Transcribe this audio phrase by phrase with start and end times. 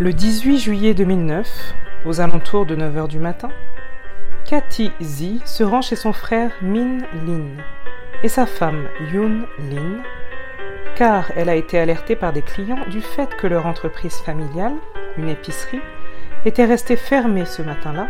[0.00, 1.74] Le 18 juillet 2009,
[2.06, 3.48] aux alentours de 9h du matin,
[4.44, 7.56] Cathy Zi se rend chez son frère Min Lin
[8.22, 9.96] et sa femme Yoon Lin,
[10.94, 14.76] car elle a été alertée par des clients du fait que leur entreprise familiale,
[15.16, 15.82] une épicerie,
[16.44, 18.06] était restée fermée ce matin-là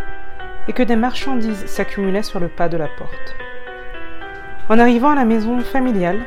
[0.69, 3.35] et que des marchandises s'accumulaient sur le pas de la porte.
[4.69, 6.21] En arrivant à la maison familiale,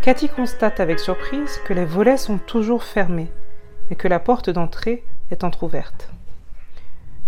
[0.00, 3.30] Cathy constate avec surprise que les volets sont toujours fermés
[3.88, 6.10] mais que la porte d'entrée est entr'ouverte.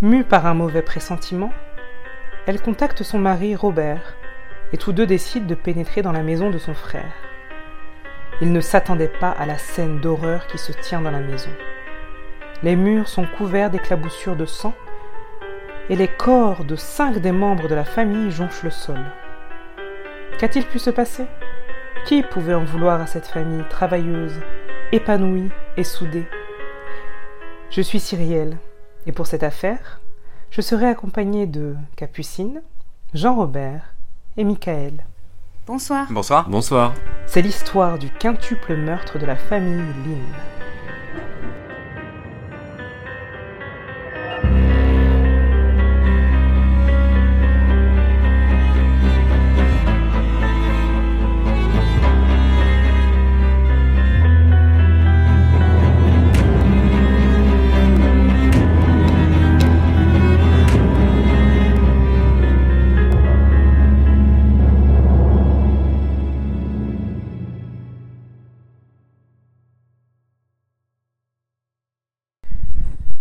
[0.01, 1.53] Mue par un mauvais pressentiment,
[2.47, 4.15] elle contacte son mari Robert
[4.73, 7.13] et tous deux décident de pénétrer dans la maison de son frère.
[8.41, 11.51] Ils ne s'attendaient pas à la scène d'horreur qui se tient dans la maison.
[12.63, 14.75] Les murs sont couverts d'éclaboussures de sang
[15.89, 19.01] et les corps de cinq des membres de la famille jonchent le sol.
[20.39, 21.27] Qu'a-t-il pu se passer?
[22.05, 24.41] Qui pouvait en vouloir à cette famille travailleuse,
[24.93, 26.27] épanouie et soudée?
[27.71, 28.59] Je suis Cyrielle
[29.07, 30.01] et pour cette affaire,
[30.51, 32.63] je serai accompagnée de Capucine,
[33.15, 33.95] Jean-Robert
[34.37, 35.05] et Michael.
[35.67, 36.07] Bonsoir.
[36.11, 36.49] Bonsoir.
[36.49, 36.95] Bonsoir.
[37.27, 40.56] C'est l'histoire du quintuple meurtre de la famille Lynn.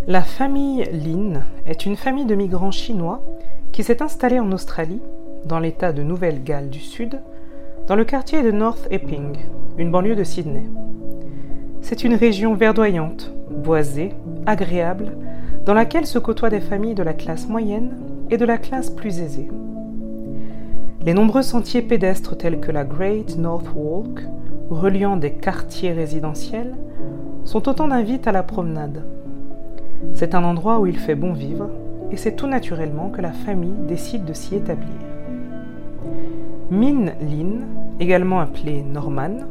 [0.08, 3.23] La famille Lin est une famille de migrants chinois
[3.72, 5.02] qui s'est installée en Australie,
[5.45, 7.20] dans l'État de Nouvelle-Galles du Sud,
[7.88, 9.36] dans le quartier de North Epping,
[9.80, 10.70] une banlieue de Sydney.
[11.81, 14.12] C'est une région verdoyante, boisée,
[14.45, 15.17] agréable,
[15.66, 17.97] dans laquelle se côtoient des familles de la classe moyenne
[18.30, 19.50] et de la classe plus aisée.
[21.03, 24.22] Les nombreux sentiers pédestres tels que la Great North Walk,
[24.69, 26.75] reliant des quartiers résidentiels,
[27.44, 29.03] sont autant d'invites à la promenade
[30.13, 31.69] c'est un endroit où il fait bon vivre
[32.11, 34.89] et c'est tout naturellement que la famille décide de s'y établir.
[36.72, 37.61] Min Lin,
[38.00, 39.45] également appelée Norman,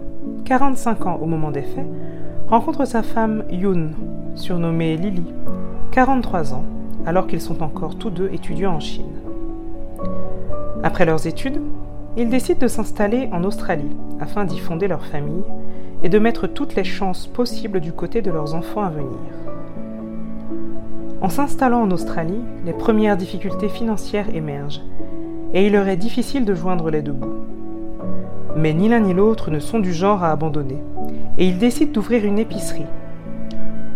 [0.44, 1.86] 45 ans au moment des faits,
[2.48, 3.90] rencontre sa femme Yoon,
[4.34, 5.32] surnommée Lily,
[5.90, 6.64] 43 ans,
[7.06, 9.06] alors qu'ils sont encore tous deux étudiants en Chine.
[10.82, 11.60] Après leurs études,
[12.16, 15.44] ils décident de s'installer en Australie afin d'y fonder leur famille
[16.02, 19.18] et de mettre toutes les chances possibles du côté de leurs enfants à venir.
[21.24, 24.82] En s'installant en Australie, les premières difficultés financières émergent,
[25.54, 27.46] et il leur est difficile de joindre les deux bouts.
[28.58, 30.82] Mais ni l'un ni l'autre ne sont du genre à abandonner,
[31.38, 32.84] et ils décident d'ouvrir une épicerie.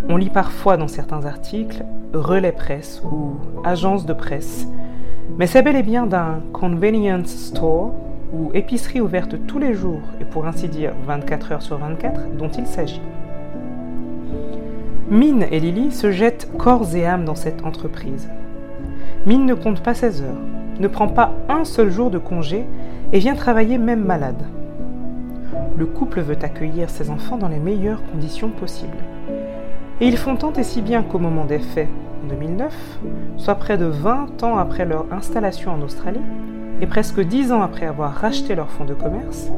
[0.09, 1.85] On lit parfois dans certains articles
[2.15, 4.67] relais presse ou agence de presse,
[5.37, 7.93] mais c'est bel et bien d'un convenience store
[8.33, 12.49] ou épicerie ouverte tous les jours et pour ainsi dire 24 heures sur 24 dont
[12.49, 13.03] il s'agit.
[15.11, 18.29] Mine et Lily se jettent corps et âme dans cette entreprise.
[19.25, 20.37] Mine ne compte pas ses heures,
[20.79, 22.67] ne prend pas un seul jour de congé
[23.15, 24.45] et vient travailler même malade.
[25.79, 28.99] Le couple veut accueillir ses enfants dans les meilleures conditions possibles.
[30.03, 31.89] Et ils font tant et si bien qu'au moment des faits,
[32.23, 32.99] en 2009,
[33.39, 36.21] soit près de 20 ans après leur installation en Australie,
[36.83, 39.49] et presque 10 ans après avoir racheté leur fonds de commerce,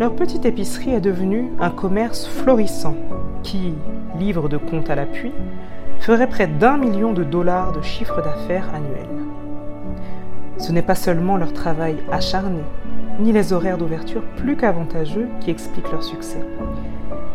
[0.00, 2.96] leur petite épicerie est devenue un commerce florissant
[3.44, 3.74] qui,
[4.18, 5.30] livre de compte à l'appui,
[6.00, 9.06] ferait près d'un million de dollars de chiffre d'affaires annuel.
[10.58, 12.62] Ce n'est pas seulement leur travail acharné,
[13.20, 16.44] ni les horaires d'ouverture plus qu'avantageux qui expliquent leur succès,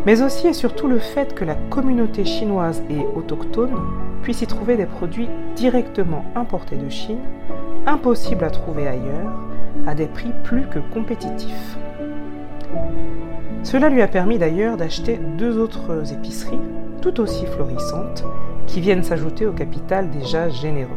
[0.06, 3.76] mais aussi et surtout le fait que la communauté chinoise et autochtone
[4.22, 7.20] puisse y trouver des produits directement importés de Chine,
[7.86, 9.32] impossibles à trouver ailleurs,
[9.88, 11.78] à des prix plus que compétitifs.
[13.64, 16.60] Cela lui a permis d'ailleurs d'acheter deux autres épiceries,
[17.02, 18.24] tout aussi florissantes,
[18.68, 20.90] qui viennent s'ajouter au capital déjà généreux.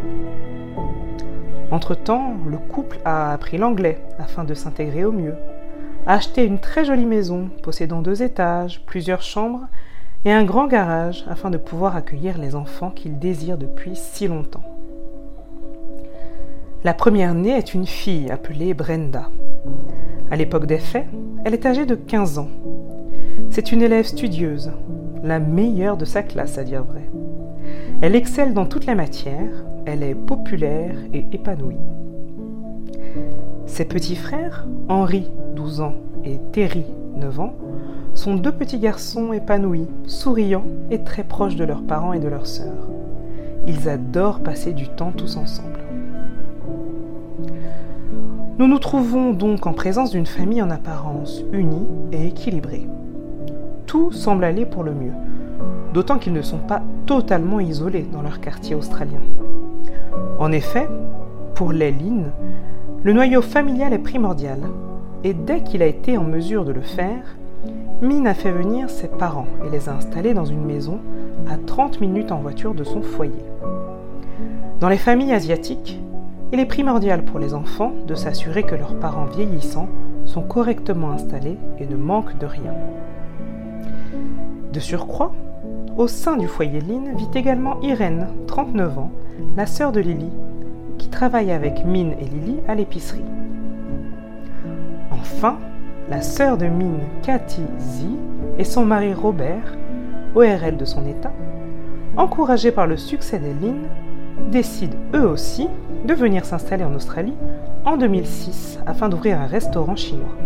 [1.70, 5.34] Entre-temps, le couple a appris l'anglais afin de s'intégrer au mieux,
[6.06, 9.66] a acheté une très jolie maison possédant deux étages, plusieurs chambres
[10.24, 14.71] et un grand garage afin de pouvoir accueillir les enfants qu'ils désirent depuis si longtemps.
[16.84, 19.30] La première née est une fille appelée Brenda.
[20.32, 21.06] À l'époque des faits,
[21.44, 22.48] elle est âgée de 15 ans.
[23.50, 24.72] C'est une élève studieuse,
[25.22, 27.08] la meilleure de sa classe à dire vrai.
[28.00, 31.78] Elle excelle dans toutes les matières, elle est populaire et épanouie.
[33.66, 35.94] Ses petits frères, Henri, 12 ans,
[36.24, 37.54] et Terry, 9 ans,
[38.14, 42.48] sont deux petits garçons épanouis, souriants et très proches de leurs parents et de leurs
[42.48, 42.88] sœurs.
[43.68, 45.81] Ils adorent passer du temps tous ensemble.
[48.62, 52.86] Nous nous trouvons donc en présence d'une famille en apparence unie et équilibrée.
[53.86, 55.14] Tout semble aller pour le mieux,
[55.92, 59.18] d'autant qu'ils ne sont pas totalement isolés dans leur quartier australien.
[60.38, 60.88] En effet,
[61.56, 61.92] pour les
[63.02, 64.60] le noyau familial est primordial,
[65.24, 67.36] et dès qu'il a été en mesure de le faire,
[68.00, 71.00] Min a fait venir ses parents et les a installés dans une maison
[71.50, 73.44] à 30 minutes en voiture de son foyer.
[74.78, 76.00] Dans les familles asiatiques,
[76.52, 79.88] il est primordial pour les enfants de s'assurer que leurs parents vieillissants
[80.26, 82.74] sont correctement installés et ne manquent de rien.
[84.70, 85.32] De surcroît,
[85.96, 89.10] au sein du foyer Lynn vit également Irène, 39 ans,
[89.56, 90.30] la sœur de Lily,
[90.98, 93.24] qui travaille avec Min et Lily à l'épicerie.
[95.10, 95.56] Enfin,
[96.10, 98.04] la sœur de Min, Cathy Z,
[98.58, 99.76] et son mari Robert,
[100.34, 101.32] ORL de son état,
[102.16, 103.88] encouragés par le succès des Lynn,
[104.50, 105.68] décident eux aussi
[106.04, 107.34] de venir s'installer en Australie
[107.84, 110.36] en 2006 afin d'ouvrir un restaurant chinois.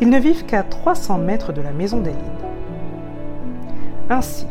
[0.00, 2.18] Ils ne vivent qu'à 300 mètres de la maison d'Eline.
[4.08, 4.46] Ainsi,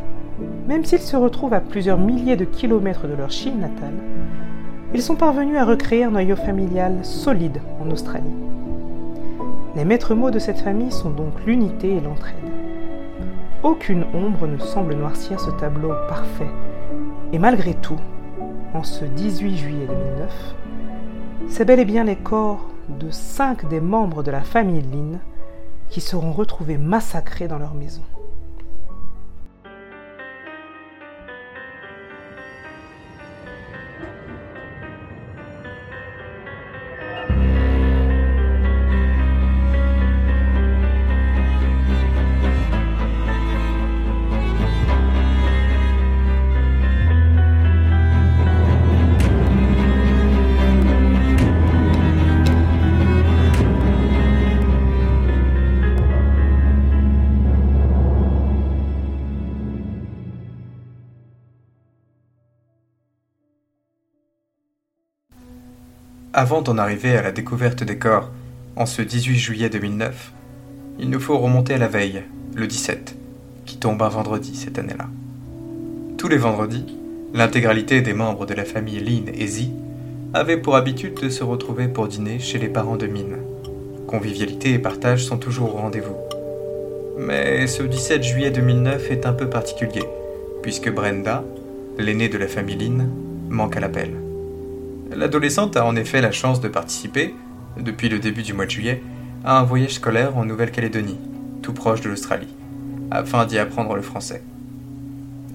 [0.68, 3.96] même s'ils se retrouvent à plusieurs milliers de kilomètres de leur Chine natale,
[4.94, 8.26] ils sont parvenus à recréer un noyau familial solide en Australie.
[9.76, 12.36] Les maîtres mots de cette famille sont donc l'unité et l'entraide.
[13.62, 16.50] Aucune ombre ne semble noircir ce tableau parfait.
[17.34, 18.00] Et malgré tout,
[18.74, 20.56] en ce 18 juillet 2009,
[21.48, 25.20] c'est bel et bien les corps de cinq des membres de la famille Lin
[25.90, 28.04] qui seront retrouvés massacrés dans leur maison.
[66.40, 68.32] Avant d'en arriver à la découverte des corps,
[68.78, 70.32] en ce 18 juillet 2009,
[70.98, 72.24] il nous faut remonter à la veille,
[72.56, 73.14] le 17,
[73.66, 75.10] qui tombe un vendredi cette année-là.
[76.18, 76.96] Tous les vendredis,
[77.34, 79.64] l'intégralité des membres de la famille Lynn et Z
[80.34, 83.36] avaient pour habitude de se retrouver pour dîner chez les parents de Min.
[84.08, 86.16] Convivialité et partage sont toujours au rendez-vous.
[87.18, 90.06] Mais ce 17 juillet 2009 est un peu particulier,
[90.62, 91.44] puisque Brenda,
[91.98, 93.10] l'aînée de la famille Lynn,
[93.50, 94.29] manque à l'appel.
[95.12, 97.34] L'adolescente a en effet la chance de participer,
[97.78, 99.02] depuis le début du mois de juillet,
[99.44, 101.20] à un voyage scolaire en Nouvelle-Calédonie,
[101.62, 102.54] tout proche de l'Australie,
[103.10, 104.44] afin d'y apprendre le français.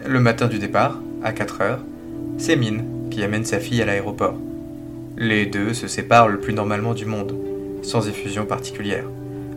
[0.04, 1.80] Le matin du départ, à 4 heures,
[2.36, 4.34] c'est Mine qui amène sa fille à l'aéroport.
[5.16, 7.36] Les deux se séparent le plus normalement du monde,
[7.82, 9.04] sans effusion particulière,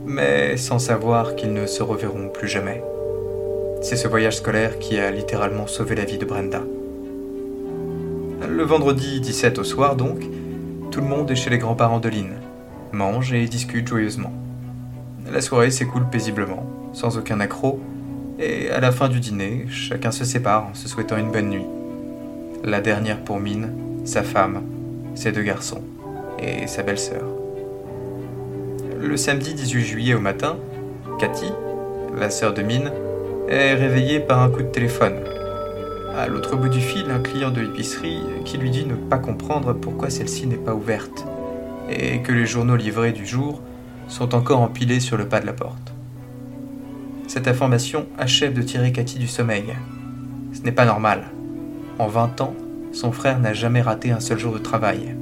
[0.05, 2.83] mais sans savoir qu'ils ne se reverront plus jamais.
[3.81, 6.63] C'est ce voyage scolaire qui a littéralement sauvé la vie de Brenda.
[8.49, 10.21] Le vendredi 17 au soir donc,
[10.89, 12.35] tout le monde est chez les grands-parents de Lynn,
[12.93, 14.31] mange et discute joyeusement.
[15.29, 17.79] La soirée s'écoule paisiblement, sans aucun accroc,
[18.39, 21.65] et à la fin du dîner, chacun se sépare en se souhaitant une bonne nuit.
[22.63, 23.69] La dernière pour Mine,
[24.05, 24.63] sa femme,
[25.13, 25.81] ses deux garçons
[26.39, 27.25] et sa belle-sœur.
[28.99, 30.55] Le samedi 18 juillet au matin,
[31.19, 31.51] Cathy,
[32.17, 32.91] la sœur de Mine,
[33.49, 35.19] est réveillée par un coup de téléphone
[36.17, 39.73] à l'autre bout du fil, un client de l'épicerie qui lui dit ne pas comprendre
[39.73, 41.25] pourquoi celle-ci n'est pas ouverte
[41.89, 43.61] et que les journaux livrés du jour
[44.07, 45.93] sont encore empilés sur le pas de la porte.
[47.27, 49.75] Cette information achève de tirer Cathy du sommeil.
[50.53, 51.25] Ce n'est pas normal.
[51.99, 52.55] En 20 ans,
[52.93, 55.15] son frère n'a jamais raté un seul jour de travail.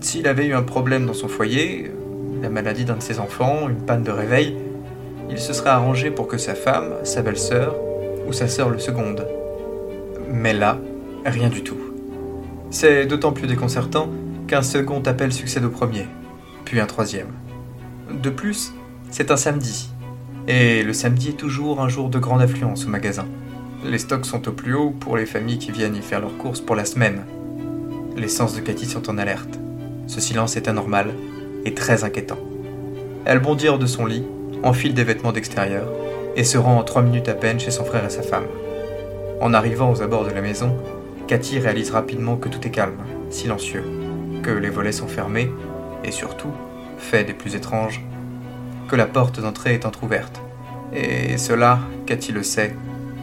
[0.00, 1.90] S'il avait eu un problème dans son foyer,
[2.40, 4.56] la maladie d'un de ses enfants, une panne de réveil,
[5.28, 7.74] il se serait arrangé pour que sa femme, sa belle-sœur
[8.28, 9.26] ou sa sœur le seconde.
[10.28, 10.78] Mais là,
[11.24, 11.78] rien du tout.
[12.70, 14.10] C'est d'autant plus déconcertant
[14.46, 16.06] qu'un second appel succède au premier,
[16.64, 17.32] puis un troisième.
[18.22, 18.74] De plus,
[19.10, 19.90] c'est un samedi.
[20.46, 23.26] Et le samedi est toujours un jour de grande affluence au magasin.
[23.84, 26.60] Les stocks sont au plus haut pour les familles qui viennent y faire leurs courses
[26.60, 27.24] pour la semaine.
[28.16, 29.58] Les sens de Cathy sont en alerte.
[30.06, 31.14] Ce silence est anormal
[31.64, 32.38] et très inquiétant.
[33.24, 34.24] Elle bondit hors de son lit,
[34.62, 35.88] enfile des vêtements d'extérieur
[36.36, 38.46] et se rend en trois minutes à peine chez son frère et sa femme.
[39.40, 40.76] En arrivant aux abords de la maison,
[41.28, 42.98] Cathy réalise rapidement que tout est calme,
[43.30, 43.84] silencieux,
[44.42, 45.52] que les volets sont fermés,
[46.02, 46.50] et surtout,
[46.98, 48.04] fait des plus étranges,
[48.88, 50.40] que la porte d'entrée est entr'ouverte.
[50.92, 52.74] Et cela, Cathy le sait,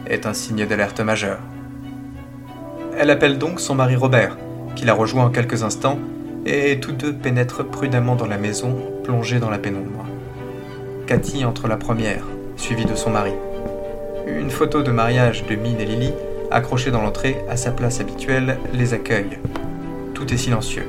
[0.06, 1.40] est un signe d'alerte majeure.
[2.98, 4.38] Elle appelle donc son mari Robert,
[4.74, 5.98] qui la rejoint en quelques instants,
[6.46, 10.06] et tous deux pénètrent prudemment dans la maison, plongée dans la pénombre.
[11.06, 12.24] Cathy entre la première,
[12.56, 13.32] suivie de son mari.
[14.26, 16.12] Une photo de mariage de Mine et Lily,
[16.50, 19.38] accrochée dans l'entrée à sa place habituelle, les accueille.
[20.14, 20.86] Tout est silencieux,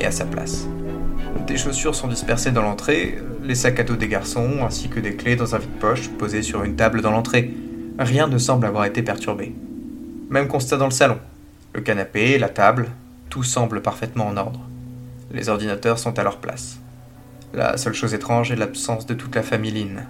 [0.00, 0.68] et à sa place.
[1.48, 5.16] Des chaussures sont dispersées dans l'entrée, les sacs à dos des garçons, ainsi que des
[5.16, 7.52] clés dans un vide-poche posé sur une table dans l'entrée.
[7.98, 9.52] Rien ne semble avoir été perturbé.
[10.30, 11.18] Même constat dans le salon.
[11.72, 12.90] Le canapé, la table,
[13.28, 14.60] tout semble parfaitement en ordre.
[15.32, 16.78] Les ordinateurs sont à leur place.
[17.52, 20.06] La seule chose étrange est l'absence de toute la famille Lynn.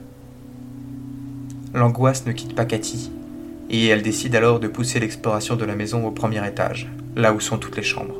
[1.75, 3.10] L'angoisse ne quitte pas Cathy,
[3.68, 7.40] et elle décide alors de pousser l'exploration de la maison au premier étage, là où
[7.40, 8.16] sont toutes les chambres.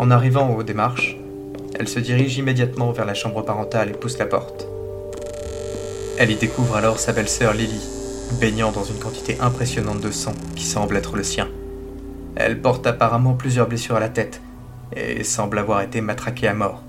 [0.00, 1.16] En arrivant au haut des marches,
[1.78, 4.66] elle se dirige immédiatement vers la chambre parentale et pousse la porte.
[6.18, 7.80] Elle y découvre alors sa belle-sœur Lily,
[8.40, 11.48] baignant dans une quantité impressionnante de sang qui semble être le sien.
[12.34, 14.40] Elle porte apparemment plusieurs blessures à la tête
[14.96, 16.82] et semble avoir été matraquée à mort.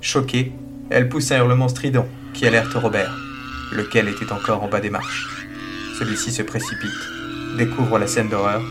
[0.00, 0.52] Choquée,
[0.90, 3.25] elle pousse un hurlement strident qui alerte Robert,
[3.72, 5.46] lequel était encore en bas des marches.
[5.98, 6.90] Celui-ci se précipite,
[7.56, 8.62] découvre la scène d'horreur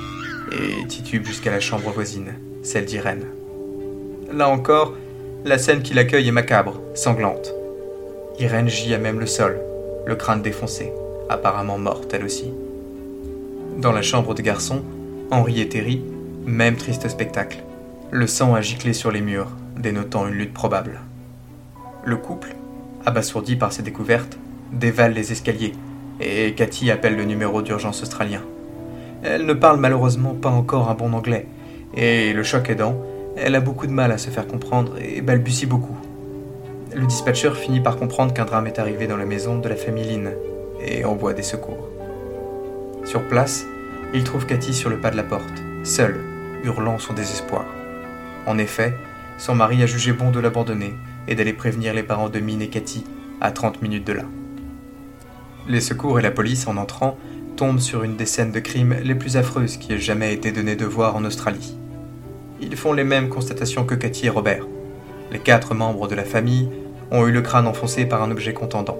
[0.51, 2.33] et titube jusqu'à la chambre voisine,
[2.63, 3.25] celle d'Irène.
[4.31, 4.93] Là encore,
[5.43, 7.53] la scène qui l'accueille est macabre, sanglante.
[8.39, 9.59] Irène gît à même le sol,
[10.05, 10.91] le crâne défoncé,
[11.29, 12.51] apparemment morte elle aussi.
[13.77, 14.83] Dans la chambre des garçons,
[15.31, 16.01] Henri et Terry,
[16.45, 17.63] même triste spectacle.
[18.11, 20.99] Le sang a giclé sur les murs, dénotant une lutte probable.
[22.03, 22.55] Le couple,
[23.05, 24.37] abasourdi par ces découvertes,
[24.71, 25.73] dévale les escaliers,
[26.19, 28.41] et Cathy appelle le numéro d'urgence australien.
[29.23, 31.47] Elle ne parle malheureusement pas encore un bon anglais,
[31.95, 33.01] et le choc aidant,
[33.37, 35.97] elle a beaucoup de mal à se faire comprendre et balbutie beaucoup.
[36.93, 40.05] Le dispatcher finit par comprendre qu'un drame est arrivé dans la maison de la famille
[40.05, 40.31] Lynn,
[40.81, 41.89] et envoie des secours.
[43.03, 43.65] Sur place,
[44.13, 46.19] il trouve Cathy sur le pas de la porte, seule,
[46.63, 47.65] hurlant son désespoir.
[48.45, 48.93] En effet,
[49.37, 50.93] son mari a jugé bon de l'abandonner
[51.27, 53.03] et d'aller prévenir les parents de Mine et Cathy,
[53.41, 54.23] à 30 minutes de là.
[55.67, 57.17] Les secours et la police, en entrant,
[57.55, 60.75] tombent sur une des scènes de crime les plus affreuses qui ait jamais été donné
[60.75, 61.75] de voir en Australie.
[62.61, 64.67] Ils font les mêmes constatations que Cathy et Robert.
[65.31, 66.69] Les quatre membres de la famille
[67.09, 68.99] ont eu le crâne enfoncé par un objet contendant.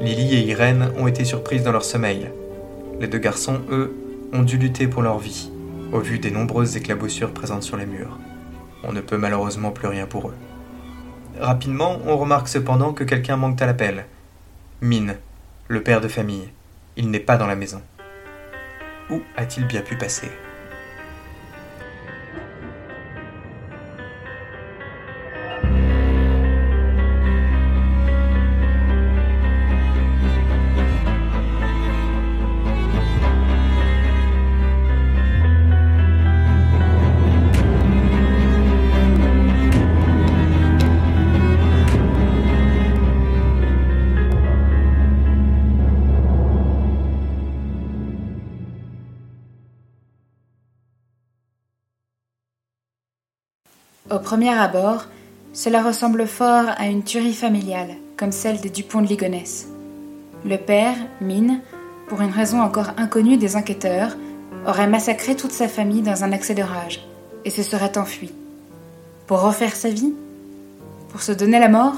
[0.00, 2.28] Lily et Irène ont été surprises dans leur sommeil.
[3.00, 3.94] Les deux garçons, eux,
[4.32, 5.50] ont dû lutter pour leur vie,
[5.92, 8.18] au vu des nombreuses éclaboussures présentes sur les murs.
[8.84, 10.34] On ne peut malheureusement plus rien pour eux.
[11.40, 14.06] Rapidement, on remarque cependant que quelqu'un manque à l'appel.
[14.80, 15.16] Mine,
[15.66, 16.50] le père de famille.
[16.96, 17.82] Il n'est pas dans la maison.
[19.10, 20.30] Où a-t-il bien pu passer?
[54.24, 55.04] Premier abord,
[55.52, 59.68] cela ressemble fort à une tuerie familiale, comme celle des Dupont de Ligonnès.
[60.44, 61.60] Le père, Mine,
[62.08, 64.16] pour une raison encore inconnue des enquêteurs,
[64.66, 67.06] aurait massacré toute sa famille dans un accès de rage
[67.44, 68.32] et se serait enfui.
[69.26, 70.14] Pour refaire sa vie?
[71.10, 71.96] Pour se donner la mort?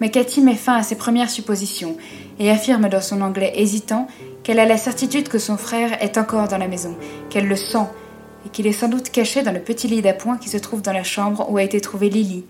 [0.00, 1.96] Mais Cathy met fin à ses premières suppositions
[2.38, 4.08] et affirme dans son anglais hésitant
[4.42, 6.96] qu'elle a la certitude que son frère est encore dans la maison,
[7.30, 7.86] qu'elle le sent
[8.46, 10.92] et qu'il est sans doute caché dans le petit lit d'appoint qui se trouve dans
[10.92, 12.44] la chambre où a été trouvée Lily,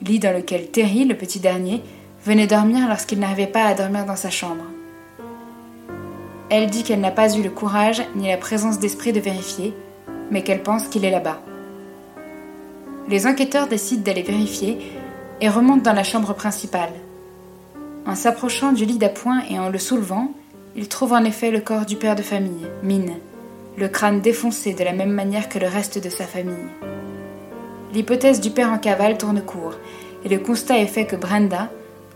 [0.00, 1.82] lit dans lequel Terry, le petit dernier,
[2.24, 4.64] venait dormir lorsqu'il n'arrivait pas à dormir dans sa chambre.
[6.50, 9.74] Elle dit qu'elle n'a pas eu le courage ni la présence d'esprit de vérifier,
[10.30, 11.40] mais qu'elle pense qu'il est là-bas.
[13.08, 14.78] Les enquêteurs décident d'aller vérifier
[15.40, 16.92] et remontent dans la chambre principale.
[18.06, 20.32] En s'approchant du lit d'appoint et en le soulevant,
[20.76, 23.14] ils trouvent en effet le corps du père de famille, Mine,
[23.80, 26.68] le crâne défoncé de la même manière que le reste de sa famille.
[27.94, 29.72] L'hypothèse du père en cavale tourne court,
[30.22, 31.70] et le constat est fait que Brenda,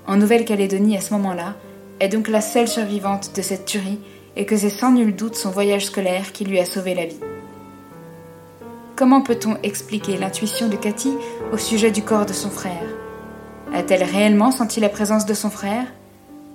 [0.07, 1.55] en Nouvelle-Calédonie à ce moment-là,
[2.01, 3.99] est donc la seule survivante de cette tuerie
[4.37, 7.21] et que c'est sans nul doute son voyage scolaire qui lui a sauvé la vie.
[8.95, 11.15] Comment peut-on expliquer l'intuition de Cathy
[11.51, 12.85] au sujet du corps de son frère?
[13.73, 15.87] A-t-elle réellement senti la présence de son frère?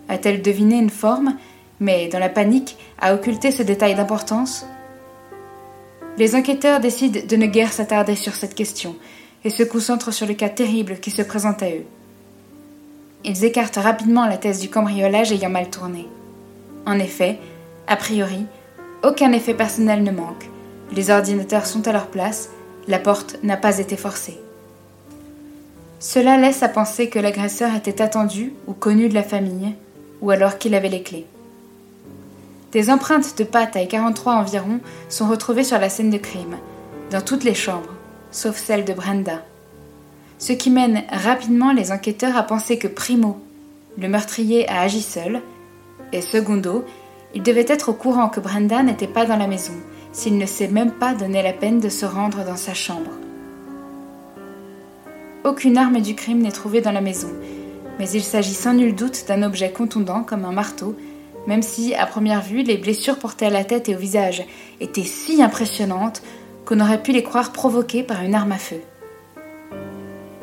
[0.08, 1.36] A-t-elle deviné une forme,
[1.80, 4.66] mais dans la panique a occulté ce détail d'importance?
[6.20, 8.98] Les enquêteurs décident de ne guère s'attarder sur cette question
[9.46, 11.86] et se concentrent sur le cas terrible qui se présente à eux.
[13.24, 16.08] ils écartent rapidement la thèse du cambriolage ayant mal tourné.
[16.86, 17.38] En effet,
[17.88, 18.46] a priori,
[19.02, 20.50] aucun effet personnel ne manque.
[20.94, 22.50] Les ordinateurs sont à leur place,
[22.90, 24.38] la porte n'a pas été forcée.
[26.00, 29.74] Cela laisse à penser que l'agresseur était attendu ou connu de la famille,
[30.22, 31.28] ou alors qu'il avait les clés.
[32.72, 36.58] Des empreintes de pas taille 43 environ sont retrouvées sur la scène de crime,
[37.10, 37.96] dans toutes les chambres,
[38.32, 39.42] sauf celle de Brenda.
[40.38, 43.40] Ce qui mène rapidement les enquêteurs à penser que Primo,
[43.98, 45.42] le meurtrier, a agi seul,
[46.14, 46.86] et secondo,
[47.34, 49.74] il devait être au courant que Brenda n'était pas dans la maison,
[50.12, 53.12] s'il ne s'est même pas donné la peine de se rendre dans sa chambre.
[55.44, 57.30] Aucune arme du crime n'est trouvée dans la maison,
[57.98, 60.96] mais il s'agit sans nul doute d'un objet contondant comme un marteau,
[61.50, 64.46] même si, à première vue, les blessures portées à la tête et au visage
[64.80, 66.22] étaient si impressionnantes
[66.64, 68.80] qu'on aurait pu les croire provoquées par une arme à feu.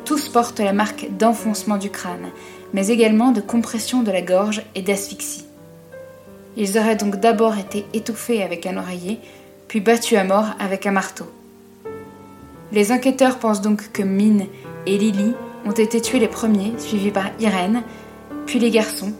[0.03, 2.27] Tous portent la marque d'enfoncement du crâne,
[2.73, 5.45] mais également de compression de la gorge et d'asphyxie.
[6.57, 9.21] Ils auraient donc d'abord été étouffés avec un oreiller,
[9.69, 11.31] puis battus à mort avec un marteau.
[12.73, 14.47] Les enquêteurs pensent donc que Mine
[14.85, 15.31] et Lily
[15.65, 17.83] ont été tués les premiers, suivis par Irène,
[18.45, 19.13] puis les garçons.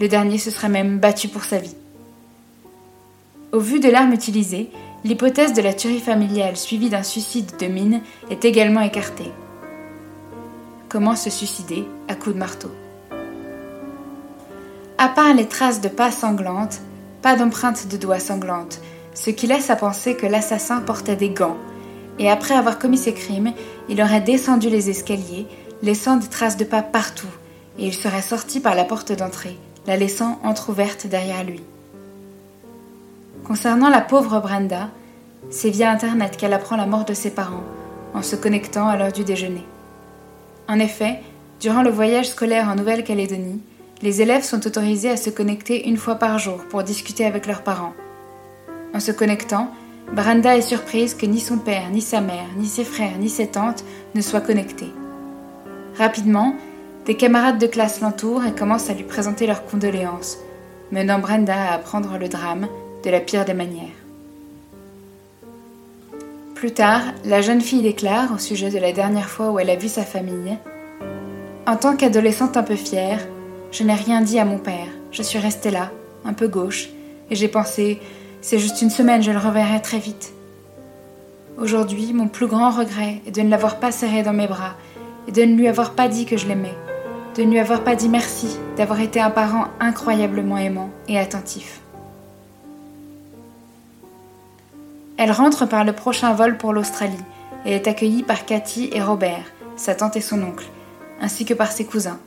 [0.00, 1.76] Le dernier se serait même battu pour sa vie.
[3.52, 4.70] Au vu de l'arme utilisée,
[5.04, 9.30] l'hypothèse de la tuerie familiale suivie d'un suicide de mine est également écartée.
[10.88, 12.70] Comment se suicider à coups de marteau?
[14.98, 16.80] À part les traces de pas sanglantes,
[17.22, 18.80] pas d'empreintes de doigts sanglantes,
[19.14, 21.56] ce qui laisse à penser que l'assassin portait des gants
[22.20, 23.52] et après avoir commis ses crimes,
[23.88, 25.46] il aurait descendu les escaliers,
[25.82, 27.26] laissant des traces de pas partout,
[27.78, 29.56] et il serait sorti par la porte d'entrée,
[29.90, 31.60] la laissant entr'ouverte derrière lui.
[33.42, 34.88] Concernant la pauvre Brenda,
[35.50, 37.64] c'est via Internet qu'elle apprend la mort de ses parents,
[38.14, 39.64] en se connectant à l'heure du déjeuner.
[40.68, 41.18] En effet,
[41.58, 43.60] durant le voyage scolaire en Nouvelle-Calédonie,
[44.00, 47.62] les élèves sont autorisés à se connecter une fois par jour pour discuter avec leurs
[47.62, 47.94] parents.
[48.94, 49.72] En se connectant,
[50.12, 53.48] Brenda est surprise que ni son père, ni sa mère, ni ses frères, ni ses
[53.48, 54.92] tantes ne soient connectés.
[55.98, 56.54] Rapidement,
[57.10, 60.38] des camarades de classe l'entourent et commencent à lui présenter leurs condoléances,
[60.92, 62.68] menant Brenda à apprendre le drame
[63.04, 63.98] de la pire des manières.
[66.54, 69.74] Plus tard, la jeune fille déclare au sujet de la dernière fois où elle a
[69.74, 70.56] vu sa famille
[71.66, 73.18] En tant qu'adolescente un peu fière,
[73.72, 74.86] je n'ai rien dit à mon père.
[75.10, 75.90] Je suis restée là,
[76.24, 76.90] un peu gauche,
[77.28, 77.98] et j'ai pensé
[78.40, 80.32] c'est juste une semaine, je le reverrai très vite.
[81.58, 84.76] Aujourd'hui, mon plus grand regret est de ne l'avoir pas serré dans mes bras
[85.26, 86.76] et de ne lui avoir pas dit que je l'aimais,
[87.36, 91.80] de ne lui avoir pas dit merci d'avoir été un parent incroyablement aimant et attentif.
[95.16, 97.16] Elle rentre par le prochain vol pour l'Australie
[97.64, 99.44] et est accueillie par Cathy et Robert,
[99.76, 100.66] sa tante et son oncle,
[101.20, 102.18] ainsi que par ses cousins.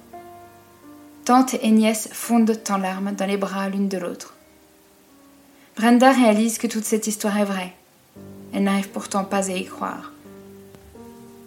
[1.25, 4.35] Tante et nièce fondent en larmes dans les bras l'une de l'autre.
[5.75, 7.73] Brenda réalise que toute cette histoire est vraie.
[8.53, 10.11] Elle n'arrive pourtant pas à y croire.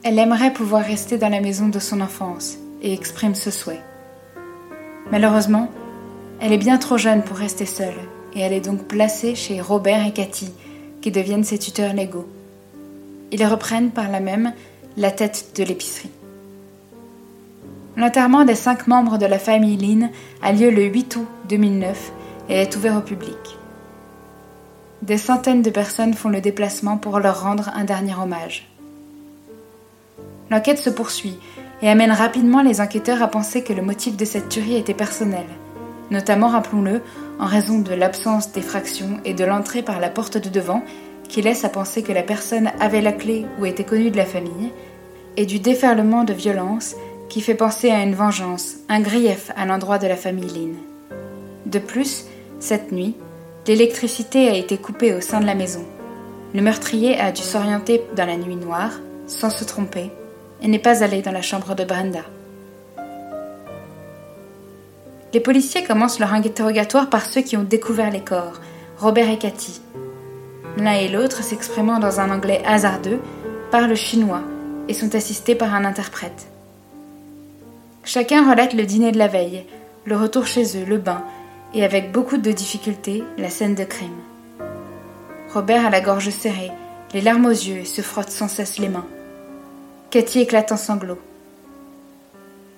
[0.03, 3.83] Elle aimerait pouvoir rester dans la maison de son enfance et exprime ce souhait.
[5.11, 5.71] Malheureusement,
[6.41, 7.95] elle est bien trop jeune pour rester seule
[8.35, 10.51] et elle est donc placée chez Robert et Cathy,
[11.01, 12.29] qui deviennent ses tuteurs légaux.
[13.33, 14.53] Ils reprennent par là même
[14.97, 16.11] la tête de l'épicerie.
[17.97, 20.11] L'enterrement des cinq membres de la famille Lynn
[20.43, 22.13] a lieu le 8 août 2009
[22.51, 23.37] et est ouvert au public.
[25.03, 28.69] Des centaines de personnes font le déplacement pour leur rendre un dernier hommage.
[30.51, 31.39] L'enquête se poursuit
[31.83, 35.47] et amène rapidement les enquêteurs à penser que le motif de cette tuerie était personnel,
[36.11, 37.03] notamment, rappelons-le,
[37.39, 40.83] en raison de l'absence d'effraction et de l'entrée par la porte de devant,
[41.29, 44.25] qui laisse à penser que la personne avait la clé ou était connue de la
[44.25, 44.73] famille,
[45.37, 46.95] et du déferlement de violence
[47.29, 50.77] qui fait penser à une vengeance, un grief à l'endroit de la famille Lynn.
[51.67, 52.27] De plus,
[52.59, 53.17] cette nuit,
[53.67, 55.85] L'électricité a été coupée au sein de la maison.
[56.55, 58.93] Le meurtrier a dû s'orienter dans la nuit noire,
[59.27, 60.13] sans se tromper,
[60.63, 62.23] et n'est pas allé dans la chambre de Brenda.
[65.33, 68.61] Les policiers commencent leur interrogatoire par ceux qui ont découvert les corps,
[68.99, 69.81] Robert et Cathy.
[70.79, 73.21] L'un et l'autre, s'exprimant dans un anglais hasardeux,
[73.71, 74.43] parlent chinois
[74.89, 76.47] et sont assistés par un interprète.
[78.05, 79.65] Chacun relate le dîner de la veille,
[80.05, 81.23] le retour chez eux, le bain,
[81.75, 84.23] et avec beaucoup de difficulté la scène de crime.
[85.53, 86.71] Robert a la gorge serrée,
[87.13, 89.07] les larmes aux yeux et se frotte sans cesse les mains.
[90.11, 91.21] Cathy éclate en sanglots.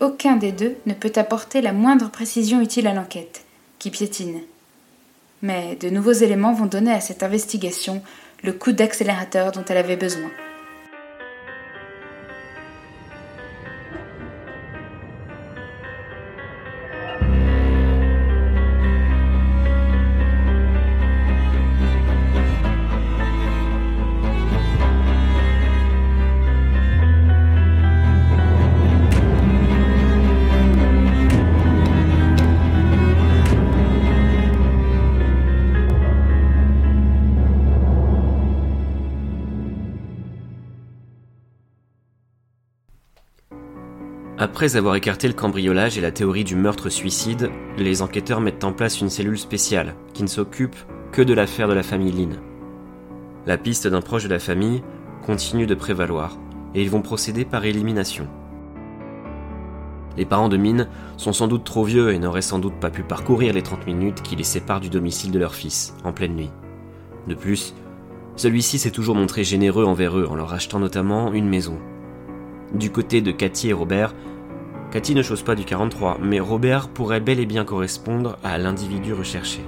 [0.00, 3.44] Aucun des deux ne peut apporter la moindre précision utile à l'enquête,
[3.78, 4.40] qui piétine.
[5.42, 8.02] Mais de nouveaux éléments vont donner à cette investigation
[8.42, 10.30] le coup d'accélérateur dont elle avait besoin.
[44.40, 49.00] Après avoir écarté le cambriolage et la théorie du meurtre-suicide, les enquêteurs mettent en place
[49.00, 50.76] une cellule spéciale qui ne s'occupe
[51.10, 52.36] que de l'affaire de la famille Lynn.
[53.46, 54.84] La piste d'un proche de la famille
[55.26, 56.38] continue de prévaloir
[56.76, 58.28] et ils vont procéder par élimination.
[60.16, 63.02] Les parents de Mine sont sans doute trop vieux et n'auraient sans doute pas pu
[63.02, 66.50] parcourir les 30 minutes qui les séparent du domicile de leur fils, en pleine nuit.
[67.26, 67.74] De plus,
[68.36, 71.78] celui-ci s'est toujours montré généreux envers eux en leur achetant notamment une maison,
[72.74, 74.14] du côté de Cathy et Robert,
[74.90, 79.12] Cathy ne chose pas du 43, mais Robert pourrait bel et bien correspondre à l'individu
[79.12, 79.60] recherché.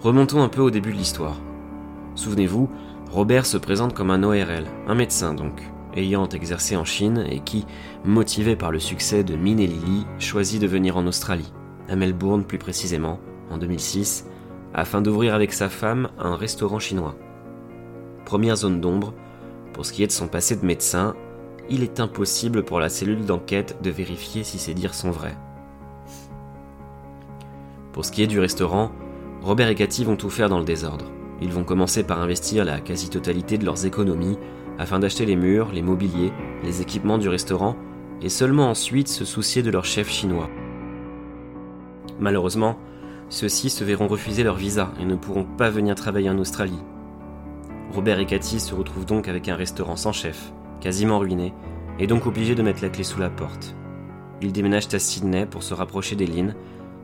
[0.00, 1.36] Remontons un peu au début de l'histoire.
[2.14, 2.68] Souvenez-vous,
[3.10, 5.62] Robert se présente comme un ORL, un médecin donc,
[5.94, 7.66] ayant exercé en Chine et qui,
[8.04, 11.52] motivé par le succès de Min et Lily, choisit de venir en Australie,
[11.88, 13.18] à Melbourne plus précisément,
[13.50, 14.26] en 2006,
[14.74, 17.16] afin d'ouvrir avec sa femme un restaurant chinois.
[18.24, 19.12] Première zone d'ombre,
[19.80, 21.14] pour ce qui est de son passé de médecin,
[21.70, 25.38] il est impossible pour la cellule d'enquête de vérifier si ces dires sont vrais.
[27.94, 28.92] Pour ce qui est du restaurant,
[29.40, 31.06] Robert et Cathy vont tout faire dans le désordre.
[31.40, 34.36] Ils vont commencer par investir la quasi-totalité de leurs économies
[34.78, 37.74] afin d'acheter les murs, les mobiliers, les équipements du restaurant
[38.20, 40.50] et seulement ensuite se soucier de leur chef chinois.
[42.18, 42.78] Malheureusement,
[43.30, 46.82] ceux-ci se verront refuser leur visa et ne pourront pas venir travailler en Australie.
[47.92, 51.52] Robert et Cathy se retrouvent donc avec un restaurant sans chef, quasiment ruiné,
[51.98, 53.74] et donc obligés de mettre la clé sous la porte.
[54.40, 56.54] Ils déménagent à Sydney pour se rapprocher des lignes,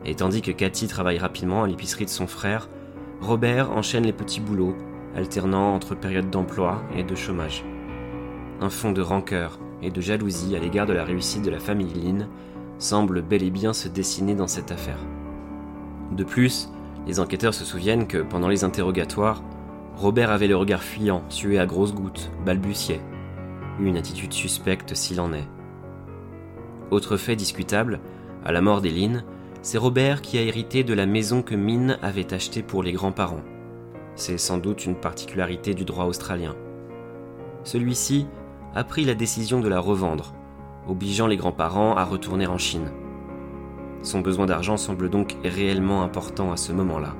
[0.05, 2.69] et tandis que Cathy travaille rapidement à l'épicerie de son frère,
[3.19, 4.75] Robert enchaîne les petits boulots,
[5.15, 7.65] alternant entre périodes d'emploi et de chômage.
[8.61, 11.93] Un fond de rancœur et de jalousie à l'égard de la réussite de la famille
[11.93, 12.27] Lynn
[12.79, 14.99] semble bel et bien se dessiner dans cette affaire.
[16.11, 16.69] De plus,
[17.05, 19.43] les enquêteurs se souviennent que pendant les interrogatoires,
[19.97, 23.01] Robert avait le regard fuyant, sué à grosses gouttes, balbutiait.
[23.79, 25.47] Une attitude suspecte s'il en est.
[26.91, 27.99] Autre fait discutable,
[28.45, 29.23] à la mort d'Eline,
[29.63, 33.41] c'est Robert qui a hérité de la maison que Mine avait achetée pour les grands-parents.
[34.13, 36.55] C'est sans doute une particularité du droit australien.
[37.63, 38.27] Celui-ci
[38.75, 40.35] a pris la décision de la revendre,
[40.87, 42.91] obligeant les grands-parents à retourner en Chine.
[44.03, 47.15] Son besoin d'argent semble donc réellement important à ce moment-là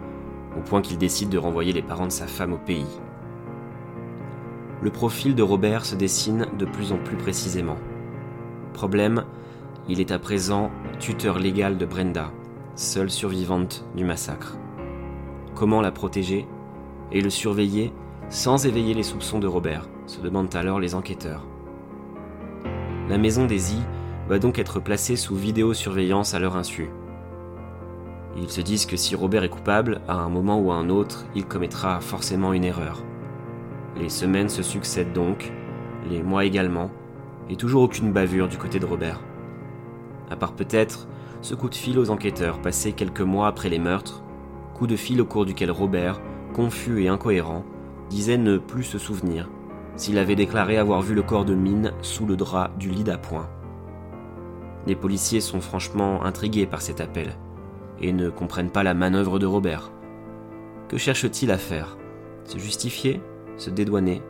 [0.57, 2.99] au point qu'il décide de renvoyer les parents de sa femme au pays.
[4.81, 7.77] Le profil de Robert se dessine de plus en plus précisément.
[8.73, 9.25] Problème,
[9.89, 12.31] il est à présent tuteur légal de Brenda,
[12.75, 14.57] seule survivante du massacre.
[15.55, 16.47] Comment la protéger
[17.11, 17.91] et le surveiller
[18.29, 21.45] sans éveiller les soupçons de Robert se demandent alors les enquêteurs.
[23.09, 23.59] La maison des
[24.27, 26.89] va donc être placée sous vidéosurveillance à leur insu.
[28.39, 31.25] Ils se disent que si Robert est coupable, à un moment ou à un autre,
[31.33, 33.03] il commettra forcément une erreur.
[33.97, 35.51] Les semaines se succèdent donc,
[36.09, 36.91] les mois également,
[37.49, 39.21] et toujours aucune bavure du côté de Robert.
[40.29, 41.07] À part peut-être
[41.41, 44.21] ce coup de fil aux enquêteurs passé quelques mois après les meurtres,
[44.75, 46.21] coup de fil au cours duquel Robert,
[46.53, 47.63] confus et incohérent,
[48.09, 49.49] disait ne plus se souvenir
[49.95, 53.49] s'il avait déclaré avoir vu le corps de Mine sous le drap du lit d'appoint.
[54.85, 57.35] Les policiers sont franchement intrigués par cet appel
[58.01, 59.91] et ne comprennent pas la manœuvre de Robert.
[60.87, 61.97] Que cherche-t-il à faire?
[62.45, 63.21] Se justifier?
[63.57, 64.21] Se dédouaner?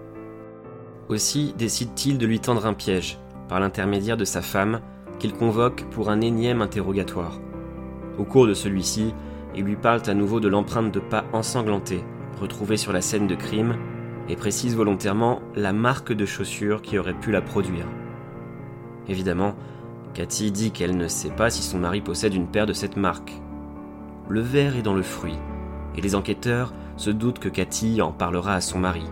[1.09, 4.81] Aussi décide-t-il de lui tendre un piège, par l'intermédiaire de sa femme,
[5.19, 7.39] qu'il convoque pour un énième interrogatoire.
[8.17, 9.13] Au cours de celui-ci,
[9.55, 12.03] il lui parle à nouveau de l'empreinte de pas ensanglantée
[12.39, 13.75] retrouvée sur la scène de crime
[14.29, 17.87] et précise volontairement la marque de chaussure qui aurait pu la produire.
[19.07, 19.55] Évidemment,
[20.13, 23.33] Cathy dit qu'elle ne sait pas si son mari possède une paire de cette marque,
[24.29, 25.37] le verre est dans le fruit,
[25.95, 29.05] et les enquêteurs se doutent que Cathy en parlera à son mari,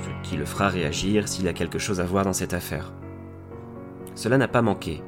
[0.00, 2.92] ce qui le fera réagir s'il a quelque chose à voir dans cette affaire.
[4.14, 5.02] Cela n'a pas manqué,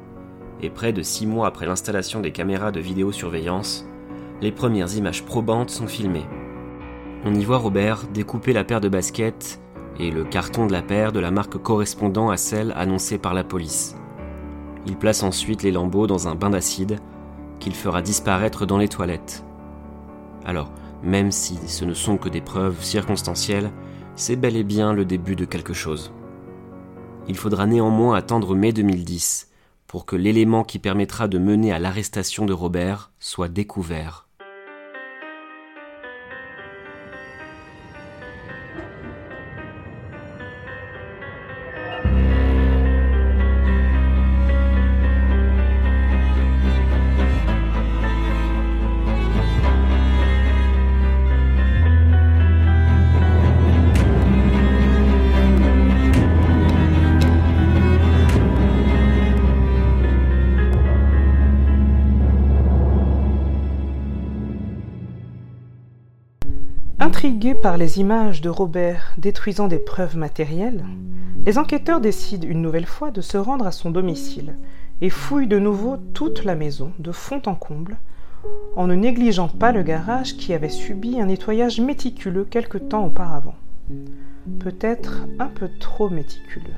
[0.61, 3.87] et près de six mois après l'installation des caméras de vidéosurveillance,
[4.41, 6.25] les premières images probantes sont filmées.
[7.25, 9.61] On y voit Robert découper la paire de baskets
[9.99, 13.43] et le carton de la paire de la marque correspondant à celle annoncée par la
[13.43, 13.95] police.
[14.87, 16.97] Il place ensuite les lambeaux dans un bain d'acide
[17.59, 19.43] qu'il fera disparaître dans les toilettes.
[20.45, 20.71] Alors,
[21.03, 23.71] même si ce ne sont que des preuves circonstancielles,
[24.15, 26.11] c'est bel et bien le début de quelque chose.
[27.27, 29.49] Il faudra néanmoins attendre mai 2010
[29.87, 34.27] pour que l'élément qui permettra de mener à l'arrestation de Robert soit découvert.
[67.61, 70.85] Par les images de Robert détruisant des preuves matérielles,
[71.43, 74.57] les enquêteurs décident une nouvelle fois de se rendre à son domicile
[75.01, 77.97] et fouillent de nouveau toute la maison de fond en comble,
[78.75, 83.55] en ne négligeant pas le garage qui avait subi un nettoyage méticuleux quelque temps auparavant.
[84.59, 86.77] Peut-être un peu trop méticuleux.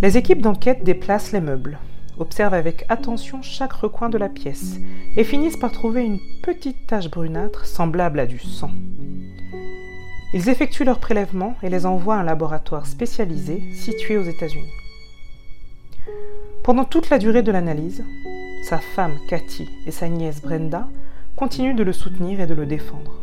[0.00, 1.78] Les équipes d'enquête déplacent les meubles,
[2.18, 4.76] observent avec attention chaque recoin de la pièce
[5.16, 8.70] et finissent par trouver une petite tache brunâtre semblable à du sang.
[10.34, 14.72] Ils effectuent leurs prélèvements et les envoient à un laboratoire spécialisé situé aux États-Unis.
[16.62, 18.04] Pendant toute la durée de l'analyse,
[18.68, 20.88] sa femme Cathy et sa nièce Brenda
[21.36, 23.20] continuent de le soutenir et de le défendre.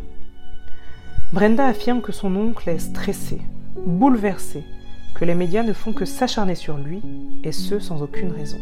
[1.32, 3.40] Brenda affirme que son oncle est stressé,
[3.84, 4.64] bouleversé,
[5.14, 7.02] que les médias ne font que s'acharner sur lui,
[7.44, 8.58] et ce sans aucune raison.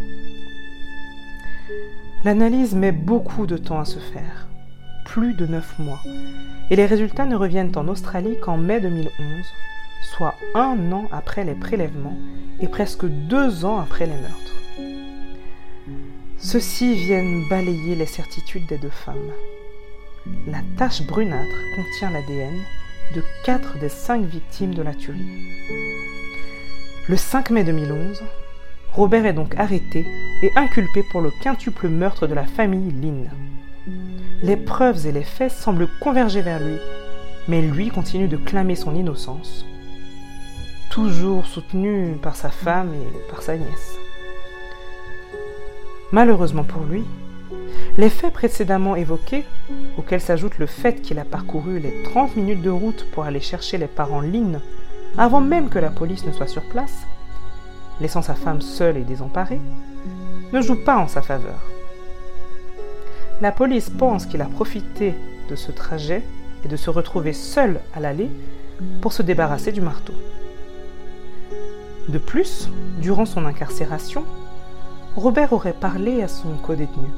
[2.25, 4.47] L'analyse met beaucoup de temps à se faire,
[5.05, 6.01] plus de neuf mois,
[6.71, 9.11] et les résultats ne reviennent en Australie qu'en mai 2011,
[10.17, 12.17] soit un an après les prélèvements
[12.61, 14.53] et presque deux ans après les meurtres.
[16.39, 19.33] Ceux-ci viennent balayer les certitudes des deux femmes.
[20.47, 22.55] La tache brunâtre contient l'ADN
[23.15, 25.21] de quatre des cinq victimes de la tuerie.
[27.09, 28.23] Le 5 mai 2011,
[28.93, 30.07] Robert est donc arrêté
[30.45, 33.29] et inculpé pour le quintuple meurtre de la famille Lynn.
[34.45, 36.77] Les preuves et les faits semblent converger vers lui,
[37.49, 39.67] mais lui continue de clamer son innocence,
[40.91, 43.97] toujours soutenu par sa femme et par sa nièce.
[46.13, 47.03] Malheureusement pour lui,
[47.99, 49.45] les faits précédemment évoqués,
[49.99, 53.77] auxquels s'ajoute le fait qu'il a parcouru les 30 minutes de route pour aller chercher
[53.77, 54.61] les parents Lynn
[55.19, 57.07] avant même que la police ne soit sur place,
[58.01, 59.61] laissant sa femme seule et désemparée,
[60.53, 61.61] ne joue pas en sa faveur.
[63.41, 65.15] La police pense qu'il a profité
[65.49, 66.23] de ce trajet
[66.65, 68.31] et de se retrouver seul à l'allée
[69.01, 70.15] pour se débarrasser du marteau.
[72.09, 72.69] De plus,
[73.01, 74.25] durant son incarcération,
[75.17, 77.09] Robert aurait parlé à son codétenu.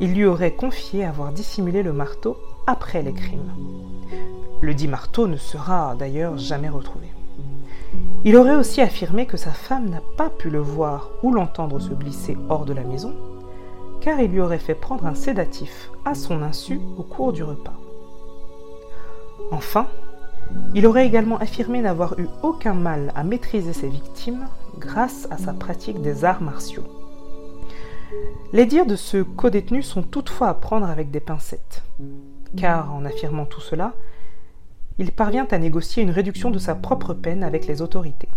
[0.00, 3.52] Il lui aurait confié avoir dissimulé le marteau après les crimes.
[4.62, 7.08] Le dit marteau ne sera d'ailleurs jamais retrouvé.
[8.24, 11.92] Il aurait aussi affirmé que sa femme n'a pas pu le voir ou l'entendre se
[11.92, 13.12] glisser hors de la maison,
[14.00, 17.74] car il lui aurait fait prendre un sédatif à son insu au cours du repas.
[19.50, 19.88] Enfin,
[20.74, 24.46] il aurait également affirmé n'avoir eu aucun mal à maîtriser ses victimes
[24.78, 26.84] grâce à sa pratique des arts martiaux.
[28.52, 31.82] Les dires de ce codétenu sont toutefois à prendre avec des pincettes,
[32.56, 33.94] car en affirmant tout cela,
[35.02, 38.28] il parvient à négocier une réduction de sa propre peine avec les autorités.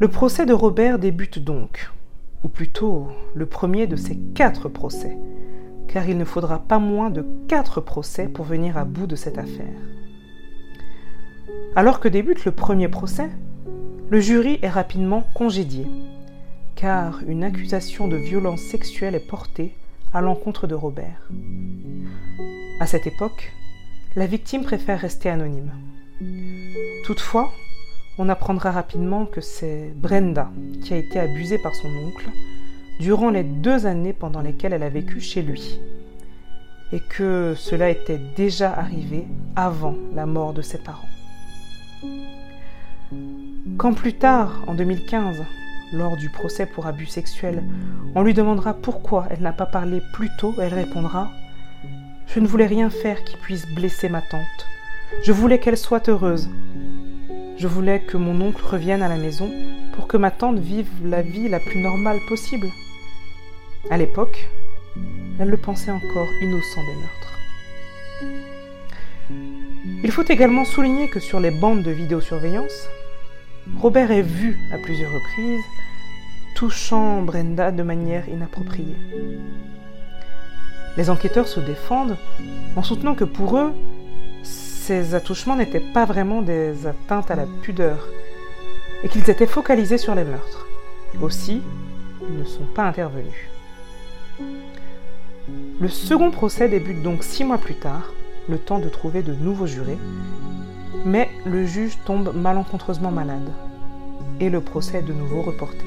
[0.00, 1.92] Le procès de Robert débute donc,
[2.42, 5.16] ou plutôt le premier de ces quatre procès,
[5.86, 9.38] car il ne faudra pas moins de quatre procès pour venir à bout de cette
[9.38, 9.80] affaire.
[11.76, 13.30] Alors que débute le premier procès,
[14.10, 15.86] le jury est rapidement congédié,
[16.74, 19.72] car une accusation de violence sexuelle est portée
[20.12, 21.30] à l'encontre de Robert.
[22.80, 23.52] À cette époque,
[24.16, 25.72] la victime préfère rester anonyme.
[27.04, 27.52] Toutefois,
[28.18, 30.50] on apprendra rapidement que c'est Brenda
[30.82, 32.28] qui a été abusée par son oncle
[33.00, 35.78] durant les deux années pendant lesquelles elle a vécu chez lui,
[36.92, 41.08] et que cela était déjà arrivé avant la mort de ses parents.
[43.76, 45.44] Quand plus tard, en 2015,
[45.92, 47.62] lors du procès pour abus sexuel,
[48.14, 51.30] on lui demandera pourquoi elle n'a pas parlé plus tôt, elle répondra
[52.28, 54.66] je ne voulais rien faire qui puisse blesser ma tante.
[55.22, 56.50] Je voulais qu'elle soit heureuse.
[57.56, 59.50] Je voulais que mon oncle revienne à la maison
[59.94, 62.68] pour que ma tante vive la vie la plus normale possible.
[63.90, 64.48] À l'époque,
[65.40, 67.18] elle le pensait encore innocent des meurtres.
[70.04, 72.88] Il faut également souligner que sur les bandes de vidéosurveillance,
[73.78, 75.64] Robert est vu à plusieurs reprises
[76.54, 78.96] touchant Brenda de manière inappropriée.
[80.98, 82.16] Les enquêteurs se défendent
[82.74, 83.72] en soutenant que pour eux,
[84.42, 88.08] ces attouchements n'étaient pas vraiment des atteintes à la pudeur
[89.04, 90.66] et qu'ils étaient focalisés sur les meurtres.
[91.22, 91.62] Aussi,
[92.28, 93.48] ils ne sont pas intervenus.
[95.80, 98.12] Le second procès débute donc six mois plus tard,
[98.48, 99.98] le temps de trouver de nouveaux jurés,
[101.04, 103.52] mais le juge tombe malencontreusement malade
[104.40, 105.84] et le procès est de nouveau reporté.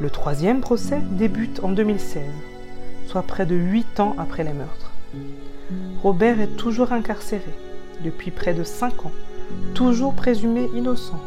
[0.00, 2.22] Le troisième procès débute en 2016
[3.08, 4.92] soit près de huit ans après les meurtres.
[6.02, 7.54] Robert est toujours incarcéré,
[8.04, 9.12] depuis près de cinq ans,
[9.74, 11.18] toujours présumé innocent,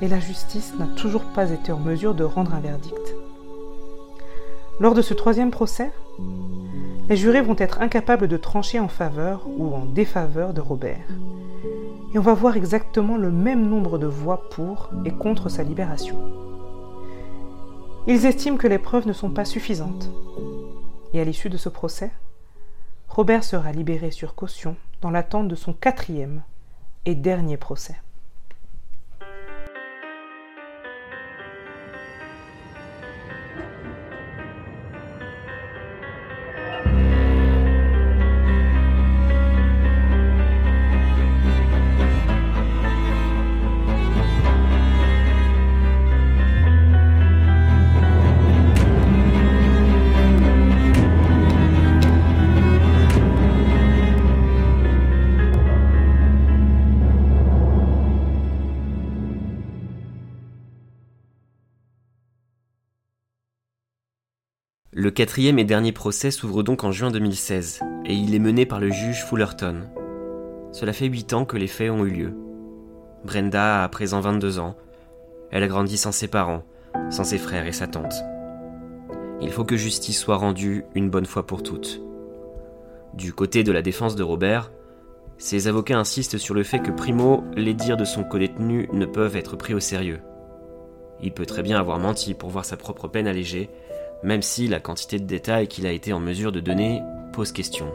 [0.00, 3.14] et la justice n'a toujours pas été en mesure de rendre un verdict.
[4.80, 5.92] Lors de ce troisième procès,
[7.10, 11.06] les jurés vont être incapables de trancher en faveur ou en défaveur de Robert.
[12.14, 16.16] Et on va voir exactement le même nombre de voix pour et contre sa libération.
[18.06, 20.10] Ils estiment que les preuves ne sont pas suffisantes.
[21.14, 22.10] Et à l'issue de ce procès,
[23.08, 26.42] Robert sera libéré sur caution dans l'attente de son quatrième
[27.04, 27.94] et dernier procès.
[64.96, 68.78] Le quatrième et dernier procès s'ouvre donc en juin 2016, et il est mené par
[68.78, 69.88] le juge Fullerton.
[70.70, 72.32] Cela fait 8 ans que les faits ont eu lieu.
[73.24, 74.76] Brenda a à présent 22 ans.
[75.50, 76.62] Elle a grandi sans ses parents,
[77.10, 78.14] sans ses frères et sa tante.
[79.40, 82.00] Il faut que justice soit rendue une bonne fois pour toutes.
[83.14, 84.70] Du côté de la défense de Robert,
[85.38, 89.34] ses avocats insistent sur le fait que Primo, les dires de son codétenu ne peuvent
[89.34, 90.20] être pris au sérieux.
[91.20, 93.70] Il peut très bien avoir menti pour voir sa propre peine allégée,
[94.24, 97.92] même si la quantité de détails qu'il a été en mesure de donner pose question.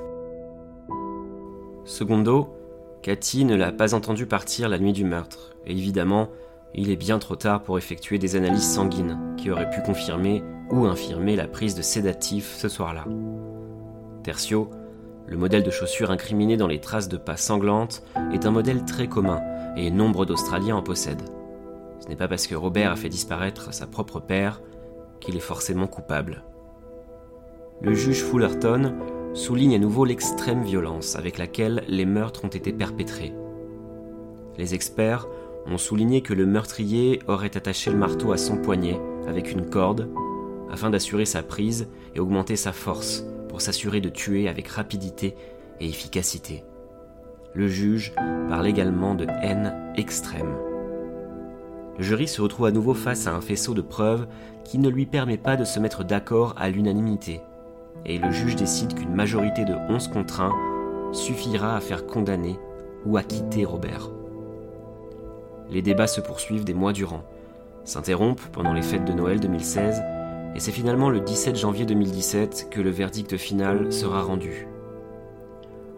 [1.86, 2.56] Secondo,
[3.02, 6.30] Cathy ne l'a pas entendu partir la nuit du meurtre, et évidemment,
[6.76, 10.86] il est bien trop tard pour effectuer des analyses sanguines qui auraient pu confirmer ou
[10.86, 13.06] infirmer la prise de sédatifs ce soir-là.
[14.24, 14.70] Tertio,
[15.26, 19.08] le modèle de chaussure incriminé dans les traces de pas sanglantes, est un modèle très
[19.08, 19.42] commun
[19.76, 21.30] et nombre d'Australiens en possèdent.
[22.02, 24.62] Ce n'est pas parce que Robert a fait disparaître sa propre paire
[25.20, 26.44] qu'il est forcément coupable.
[27.82, 28.94] Le juge Fullerton
[29.34, 33.34] souligne à nouveau l'extrême violence avec laquelle les meurtres ont été perpétrés.
[34.58, 35.28] Les experts
[35.66, 40.10] ont souligné que le meurtrier aurait attaché le marteau à son poignet avec une corde
[40.72, 45.36] afin d'assurer sa prise et augmenter sa force pour s'assurer de tuer avec rapidité
[45.80, 46.64] et efficacité.
[47.54, 48.14] Le juge
[48.48, 50.69] parle également de haine extrême.
[52.00, 54.26] Jury se retrouve à nouveau face à un faisceau de preuves
[54.64, 57.42] qui ne lui permet pas de se mettre d'accord à l'unanimité,
[58.06, 60.54] et le juge décide qu'une majorité de 11 contre 1
[61.12, 62.58] suffira à faire condamner
[63.06, 64.10] ou acquitter Robert.
[65.70, 67.24] Les débats se poursuivent des mois durant,
[67.84, 70.02] s'interrompent pendant les fêtes de Noël 2016,
[70.56, 74.68] et c'est finalement le 17 janvier 2017 que le verdict final sera rendu.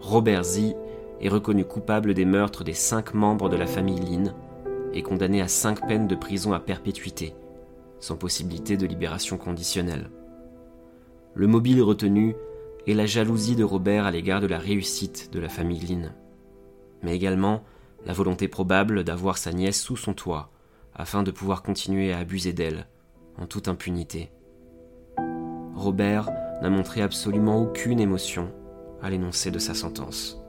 [0.00, 0.74] Robert Z
[1.20, 4.34] est reconnu coupable des meurtres des cinq membres de la famille Lynn
[4.92, 7.34] et condamné à cinq peines de prison à perpétuité,
[8.00, 10.10] sans possibilité de libération conditionnelle.
[11.34, 12.34] Le mobile retenu
[12.86, 16.12] est la jalousie de Robert à l'égard de la réussite de la famille Lynn,
[17.02, 17.62] mais également
[18.04, 20.50] la volonté probable d'avoir sa nièce sous son toit
[20.94, 22.86] afin de pouvoir continuer à abuser d'elle
[23.38, 24.30] en toute impunité.
[25.74, 26.28] Robert
[26.60, 28.52] n'a montré absolument aucune émotion
[29.00, 30.40] à l'énoncé de sa sentence.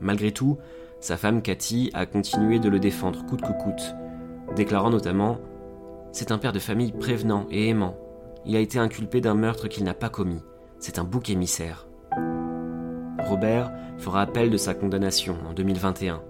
[0.00, 0.58] Malgré tout,
[1.04, 3.94] sa femme Cathy a continué de le défendre coûte que coûte,
[4.56, 5.36] déclarant notamment
[6.12, 7.94] c'est un père de famille prévenant et aimant.
[8.46, 10.40] Il a été inculpé d'un meurtre qu'il n'a pas commis.
[10.78, 11.86] C'est un bouc émissaire.
[13.18, 16.22] Robert fera appel de sa condamnation en 2021.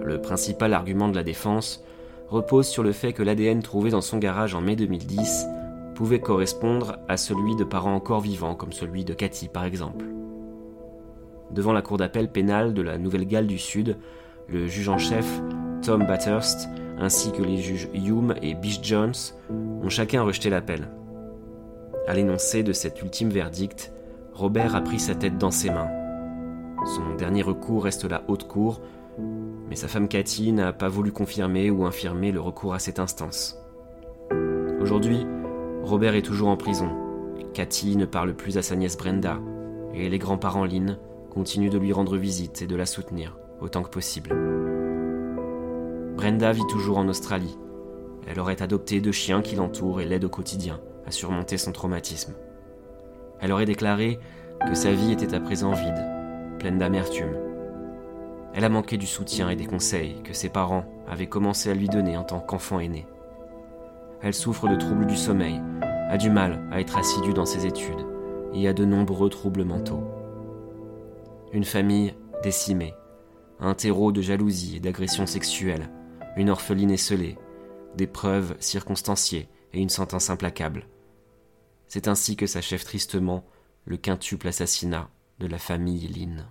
[0.00, 1.82] Le principal argument de la défense
[2.28, 5.44] repose sur le fait que l'ADN trouvé dans son garage en mai 2010
[5.96, 10.04] pouvait correspondre à celui de parents encore vivants, comme celui de Cathy par exemple.
[11.54, 13.96] Devant la cour d'appel pénale de la Nouvelle-Galles du Sud,
[14.48, 15.40] le juge en chef,
[15.82, 19.14] Tom Bathurst, ainsi que les juges Hume et Bish Jones,
[19.80, 20.88] ont chacun rejeté l'appel.
[22.08, 23.92] À l'énoncé de cet ultime verdict,
[24.32, 25.90] Robert a pris sa tête dans ses mains.
[26.86, 28.80] Son dernier recours reste la haute cour,
[29.68, 33.56] mais sa femme Cathy n'a pas voulu confirmer ou infirmer le recours à cette instance.
[34.80, 35.24] Aujourd'hui,
[35.84, 36.90] Robert est toujours en prison.
[37.52, 39.38] Cathy ne parle plus à sa nièce Brenda,
[39.94, 40.98] et les grands-parents Lynn
[41.34, 44.30] continuent de lui rendre visite et de la soutenir autant que possible.
[46.16, 47.58] Brenda vit toujours en Australie.
[48.26, 52.34] Elle aurait adopté deux chiens qui l'entourent et l'aident au quotidien à surmonter son traumatisme.
[53.40, 54.18] Elle aurait déclaré
[54.66, 57.36] que sa vie était à présent vide, pleine d'amertume.
[58.54, 61.88] Elle a manqué du soutien et des conseils que ses parents avaient commencé à lui
[61.88, 63.06] donner en tant qu'enfant aîné.
[64.22, 68.06] Elle souffre de troubles du sommeil, a du mal à être assidue dans ses études
[68.54, 70.23] et a de nombreux troubles mentaux.
[71.54, 72.94] Une famille décimée,
[73.60, 75.88] un terreau de jalousie et d'agression sexuelle
[76.36, 77.38] une orpheline esselée,
[77.96, 80.86] des preuves circonstanciées et une sentence implacable.
[81.86, 83.44] C'est ainsi que s'achève tristement
[83.84, 86.48] le quintuple assassinat de la famille Lynn.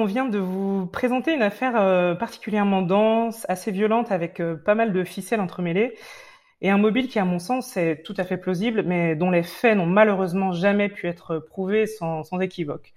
[0.00, 4.74] On vient de vous présenter une affaire euh, particulièrement dense, assez violente, avec euh, pas
[4.74, 5.94] mal de ficelles entremêlées,
[6.62, 9.42] et un mobile qui, à mon sens, est tout à fait plausible, mais dont les
[9.42, 12.92] faits n'ont malheureusement jamais pu être prouvés sans, équivoque.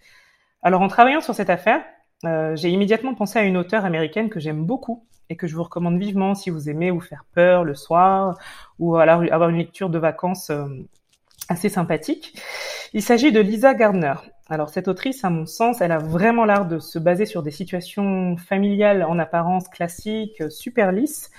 [0.62, 1.84] Alors, en travaillant sur cette affaire,
[2.26, 5.64] euh, j'ai immédiatement pensé à une auteure américaine que j'aime beaucoup et que je vous
[5.64, 8.38] recommande vivement si vous aimez vous faire peur le soir
[8.80, 10.52] ou alors avoir une lecture de vacances
[11.50, 12.40] assez sympathique.
[12.94, 14.14] Il s'agit de Lisa Gardner.
[14.54, 17.50] Alors cette autrice, à mon sens, elle a vraiment l'art de se baser sur des
[17.50, 21.32] situations familiales en apparence classiques, super lisses,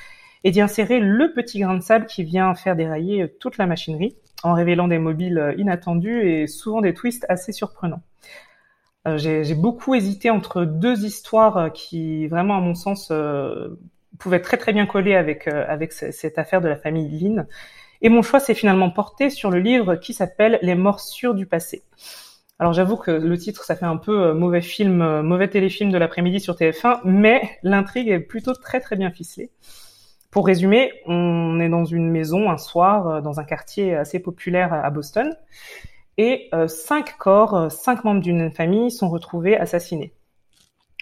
[0.43, 4.17] et d'y insérer le petit grain de sable qui vient faire dérailler toute la machinerie,
[4.43, 8.03] en révélant des mobiles inattendus et souvent des twists assez surprenants.
[9.07, 13.79] Euh, j'ai beaucoup hésité entre deux histoires qui, vraiment, à mon sens, euh,
[14.19, 17.47] pouvaient très très bien coller avec, euh, avec cette affaire de la famille Lynn.
[18.03, 21.85] Et mon choix s'est finalement porté sur le livre qui s'appelle Les morsures du passé.
[22.61, 25.91] Alors j'avoue que le titre, ça fait un peu euh, mauvais film, euh, mauvais téléfilm
[25.91, 29.51] de l'après-midi sur TF1, mais l'intrigue est plutôt très très bien ficelée.
[30.31, 34.73] Pour résumer, on est dans une maison un soir, euh, dans un quartier assez populaire
[34.73, 35.35] à Boston,
[36.17, 40.15] et cinq corps, cinq membres d'une famille sont retrouvés assassinés.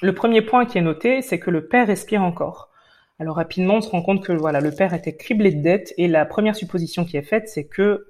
[0.01, 2.71] Le premier point qui est noté, c'est que le père respire encore.
[3.19, 6.09] Alors rapidement, on se rend compte que voilà, le père était criblé de dettes et
[6.09, 8.07] la première supposition qui est faite, c'est que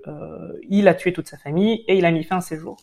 [0.68, 2.76] il a tué toute sa famille et il a mis fin à ses jours.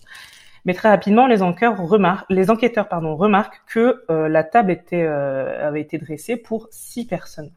[0.65, 6.67] Mais très rapidement, les enquêteurs remarquent, que euh, la table euh, avait été dressée pour
[6.71, 7.51] six personnes.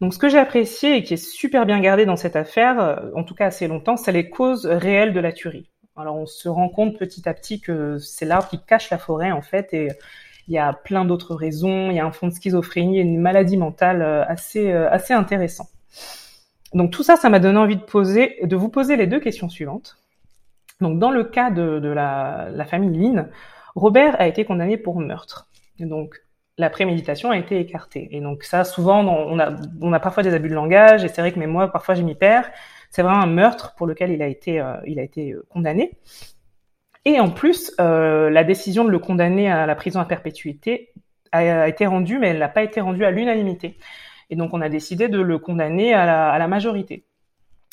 [0.00, 2.96] Donc, ce que j'ai apprécié et qui est super bien gardé dans cette affaire, euh,
[3.14, 5.70] en tout cas assez longtemps, c'est les causes réelles de la tuerie.
[5.96, 9.32] Alors, on se rend compte petit à petit que c'est l'arbre qui cache la forêt,
[9.32, 9.88] en fait, et
[10.48, 11.90] il y a plein d'autres raisons.
[11.90, 15.68] Il y a un fond de schizophrénie et une maladie mentale assez, assez intéressant.
[16.74, 19.48] Donc, tout ça, ça m'a donné envie de poser, de vous poser les deux questions
[19.48, 19.96] suivantes.
[20.80, 23.30] Donc, dans le cas de, la, famille Lynn,
[23.74, 25.48] Robert a été condamné pour meurtre.
[25.80, 26.20] donc,
[26.58, 28.08] la préméditation a été écartée.
[28.12, 31.38] Et donc, ça, souvent, on a, parfois des abus de langage, et c'est vrai que
[31.38, 32.50] mais moi, parfois, je m'y perds.
[32.90, 35.98] C'est vraiment un meurtre pour lequel il a été, euh, il a été euh, condamné.
[37.04, 40.92] Et en plus, euh, la décision de le condamner à la prison à perpétuité
[41.32, 43.76] a, été rendue, mais elle n'a pas été rendue à l'unanimité.
[44.30, 47.04] Et donc, on a décidé de le condamner à la majorité.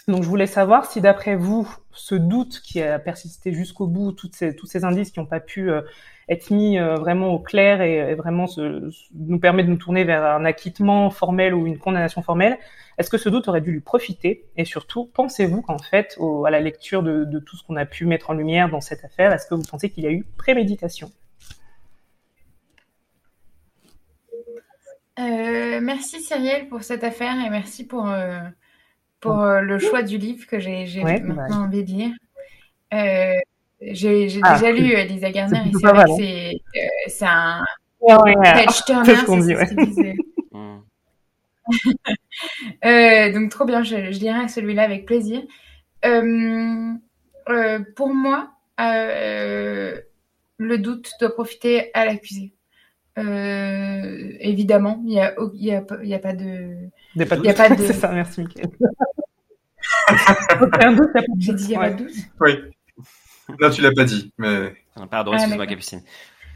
[0.08, 4.66] Donc je voulais savoir si d'après vous, ce doute qui a persisté jusqu'au bout, tous
[4.66, 5.82] ces indices qui n'ont pas pu euh,
[6.28, 10.44] être mis euh, vraiment au clair et, vraiment nous permet de nous tourner vers un
[10.44, 12.58] acquittement formel ou une condamnation formelle,
[12.98, 14.46] est-ce que ce doute aurait dû lui profiter?
[14.58, 18.06] Et surtout, pensez-vous qu'en fait, à la lecture de, de tout ce qu'on a pu
[18.06, 21.12] mettre en lumière dans cette affaire, est-ce que vous pensez qu'il y a eu préméditation?
[25.20, 28.08] Euh, Merci Cyrielle pour cette affaire et merci pour
[29.24, 32.12] pour euh, le choix du livre que j'ai maintenant envie de lire.
[32.94, 33.34] Euh,
[33.82, 36.12] j'ai ah, déjà lu Elisa Garner et c'est vrai que
[37.08, 37.64] c'est euh, un
[38.44, 39.16] page turner,
[43.34, 45.42] donc trop bien, je, je lirai celui-là avec plaisir.
[47.96, 52.54] pour moi, le doute doit profiter à l'accusé.
[53.18, 56.90] évidemment, il n'y a, y a, y a, pas de.
[57.16, 57.46] Il n'y a pas de.
[57.46, 57.76] Y a pas de...
[57.86, 58.70] c'est ça, merci, Michael.
[61.38, 62.04] J'ai dit il y a pas
[62.42, 62.52] Oui.
[63.60, 64.74] Non, tu l'as pas dit, mais.
[64.96, 66.02] Ah, pardon, ah, excuse-moi, Capucine.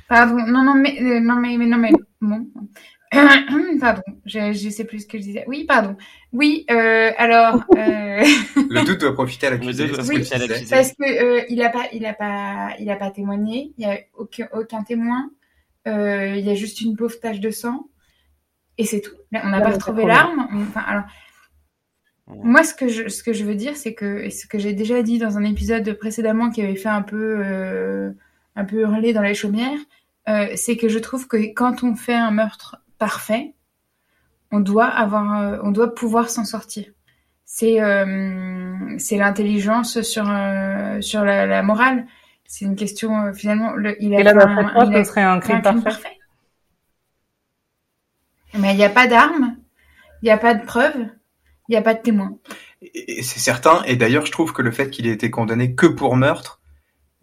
[0.08, 1.91] Pardon, non, non, mais, euh, non, mais, mais, non, mais,
[2.22, 2.47] bon.
[3.80, 5.43] pardon, je, je sais plus ce que je disais.
[5.47, 5.95] Oui, pardon.
[6.34, 7.64] Oui, euh, alors.
[7.76, 8.24] Euh...
[8.70, 9.86] Le doute doit profiter à l'accusé.
[9.86, 10.24] Oui,
[10.70, 13.74] parce que euh, il a pas, il a pas, il a pas témoigné.
[13.78, 15.30] Il y a aucun, aucun témoin.
[15.88, 17.88] Euh, il y a juste une pauvre tache de sang
[18.78, 19.15] et c'est tout.
[19.34, 20.47] On n'a pas retrouvé l'arme.
[20.69, 21.05] Enfin, alors,
[22.28, 25.01] moi, ce que je, ce que je veux dire, c'est que, ce que j'ai déjà
[25.01, 28.11] dit dans un épisode précédemment qui avait fait un peu, euh,
[28.55, 29.80] un peu hurler dans les chaumières,
[30.28, 33.53] euh, c'est que je trouve que quand on fait un meurtre parfait,
[34.51, 36.86] on doit avoir, euh, on doit pouvoir s'en sortir.
[37.45, 37.80] C'est,
[38.97, 40.25] c'est l'intelligence sur,
[40.99, 42.05] sur la, morale.
[42.45, 43.71] C'est une question finalement.
[43.71, 45.82] Le, il a Et là, d'après toi, ce serait un crime, parfait.
[45.82, 46.16] parfait.
[48.53, 49.57] Mais il n'y a pas d'armes,
[50.21, 51.07] il n'y a pas de preuves.
[51.69, 52.37] Il n'y a pas de témoin.
[52.81, 53.83] Et, c'est certain.
[53.83, 56.61] Et d'ailleurs, je trouve que le fait qu'il ait été condamné que pour meurtre,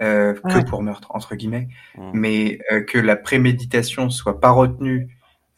[0.03, 1.69] euh, que pour meurtre entre guillemets,
[2.13, 5.09] mais euh, que la préméditation soit pas retenue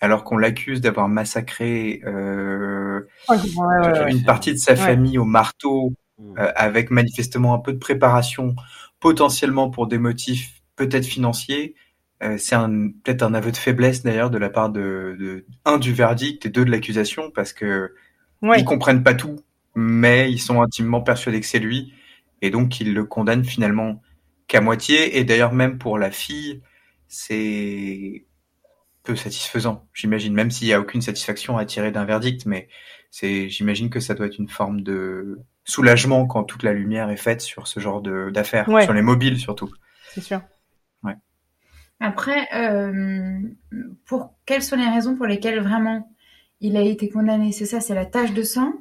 [0.01, 3.01] alors qu'on l'accuse d'avoir massacré euh,
[4.09, 8.55] une partie de sa famille au marteau, euh, avec manifestement un peu de préparation,
[9.01, 11.75] potentiellement pour des motifs peut-être financiers.
[12.23, 12.57] Euh, c'est
[13.05, 16.49] peut-être un aveu de faiblesse d'ailleurs de la part de, de, un du verdict et
[16.49, 17.95] deux de l'accusation parce que
[18.43, 19.41] ils comprennent pas tout,
[19.75, 21.93] mais ils sont intimement persuadés que c'est lui
[22.41, 24.03] et donc ils le condamnent finalement
[24.47, 25.19] qu'à moitié.
[25.19, 26.63] Et d'ailleurs même pour la fille,
[27.09, 28.25] c'est
[29.03, 32.69] peu satisfaisant, j'imagine, même s'il y a aucune satisfaction à tirer d'un verdict, mais
[33.11, 37.17] c'est, j'imagine que ça doit être une forme de soulagement quand toute la lumière est
[37.17, 39.71] faite sur ce genre de, d'affaires, sur les mobiles surtout.
[40.13, 40.41] C'est sûr.
[41.99, 43.39] Après, euh,
[44.05, 46.11] pour quelles sont les raisons pour lesquelles vraiment
[46.61, 47.53] il a été condamné?
[47.53, 48.73] C'est ça, c'est la tache de sang,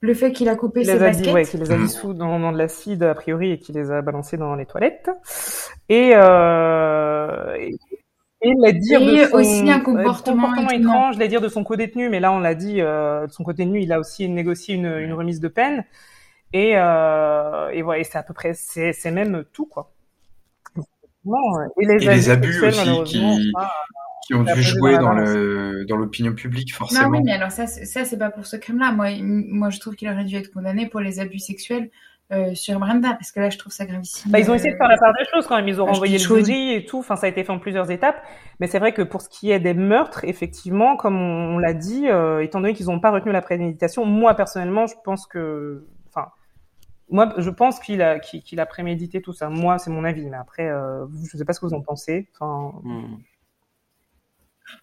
[0.00, 1.34] le fait qu'il a coupé ses baskets.
[1.34, 4.02] Ouais, qu'il les a dissous dans, dans de l'acide a priori et qu'il les a
[4.02, 5.10] balancés dans les toilettes.
[5.88, 7.56] Et, euh,
[8.40, 12.20] et les dire de son, aussi un comportement, étrange, les dire de son co-détenu, mais
[12.20, 15.40] là on l'a dit, euh, de son co-détenu, il a aussi négocié une, une remise
[15.40, 15.84] de peine.
[16.52, 19.90] Et, euh, et voilà, c'est à peu près, c'est, c'est même tout quoi.
[21.80, 23.52] Et les, et les abus aussi qui,
[24.26, 27.08] qui ont dû jouer dans le dans l'opinion publique forcément.
[27.08, 28.92] Non oui, mais alors ça, ça c'est pas pour ce crime-là.
[28.92, 31.90] Moi, moi je trouve qu'il aurait dû être condamné pour les abus sexuels
[32.30, 34.30] euh, sur Brenda, parce que là, je trouve ça gravissime.
[34.30, 35.66] Bah, ils ont essayé de faire la part des choses quand même.
[35.66, 36.98] Ils ont renvoyé le jury et tout.
[36.98, 38.22] Enfin, ça a été fait en plusieurs étapes.
[38.60, 42.06] Mais c'est vrai que pour ce qui est des meurtres, effectivement, comme on, l'a dit,
[42.06, 45.86] euh, étant donné qu'ils n'ont pas retenu la préméditation, moi personnellement, je pense que,
[47.10, 49.48] moi, je pense qu'il a, qu'il, a prémédité tout ça.
[49.48, 50.26] Moi, c'est mon avis.
[50.26, 52.28] Mais après, euh, je ne sais pas ce que vous en pensez.
[52.34, 52.72] Enfin.
[52.82, 53.16] Hmm.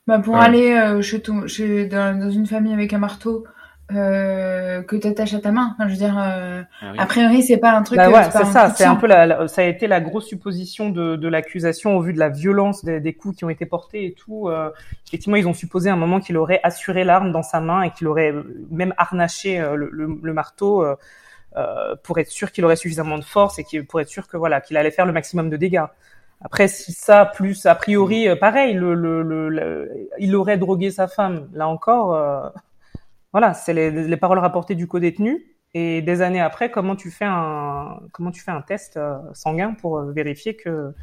[0.08, 3.46] Bah pour aller euh, chez, chez dans, dans, une famille avec un marteau,
[3.92, 5.74] euh, que tu attaches à ta main.
[5.74, 7.98] Enfin, je veux dire, euh, ah a priori, c'est pas un truc.
[7.98, 8.72] Bah ouais, c'est ça.
[8.72, 12.12] C'est un peu la, ça a été la grosse supposition de, de l'accusation au vu
[12.12, 14.50] de la violence des, des, coups qui ont été portés et tout.
[14.50, 14.72] Euh,
[15.06, 17.92] effectivement, ils ont supposé à un moment qu'il aurait assuré l'arme dans sa main et
[17.92, 18.34] qu'il aurait
[18.72, 20.96] même harnaché euh, le, le, le, marteau euh,
[22.04, 24.78] pour être sûr qu'il aurait suffisamment de force et pour être sûr que voilà qu'il
[24.78, 25.86] allait faire le maximum de dégâts.
[26.42, 31.50] Après, si ça plus a priori, pareil, le, le, il aurait drogué sa femme.
[31.54, 32.54] Là encore
[33.36, 35.46] voilà, c'est les, paroles rapportées du co-détenu.
[35.74, 39.74] Et des années après, comment tu fais un, comment tu fais un test euh, sanguin
[39.74, 40.94] pour euh, vérifier que,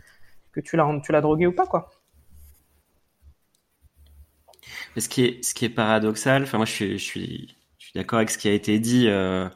[0.50, 1.90] que tu l'as, tu l'as drogué ou pas, quoi?
[4.96, 7.54] Ce qui est, ce qui est paradoxal, enfin moi je suis, je suis,
[7.94, 9.08] d'accord avec ce qui a été dit.
[9.08, 9.46] Euh,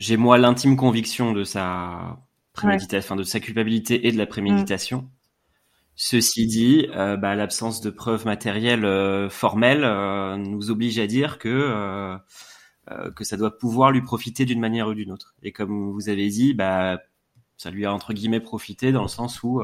[0.00, 2.18] j'ai moi l'intime conviction de sa
[2.54, 5.08] préméditation, de sa culpabilité et de la préméditation.
[5.94, 11.38] Ceci dit, euh, bah, l'absence de preuves matérielles euh, formelles euh, nous oblige à dire
[11.38, 12.18] que
[13.14, 15.36] que ça doit pouvoir lui profiter d'une manière ou d'une autre.
[15.44, 16.98] Et comme vous avez dit, bah
[17.56, 19.62] ça lui a entre guillemets profité dans le sens où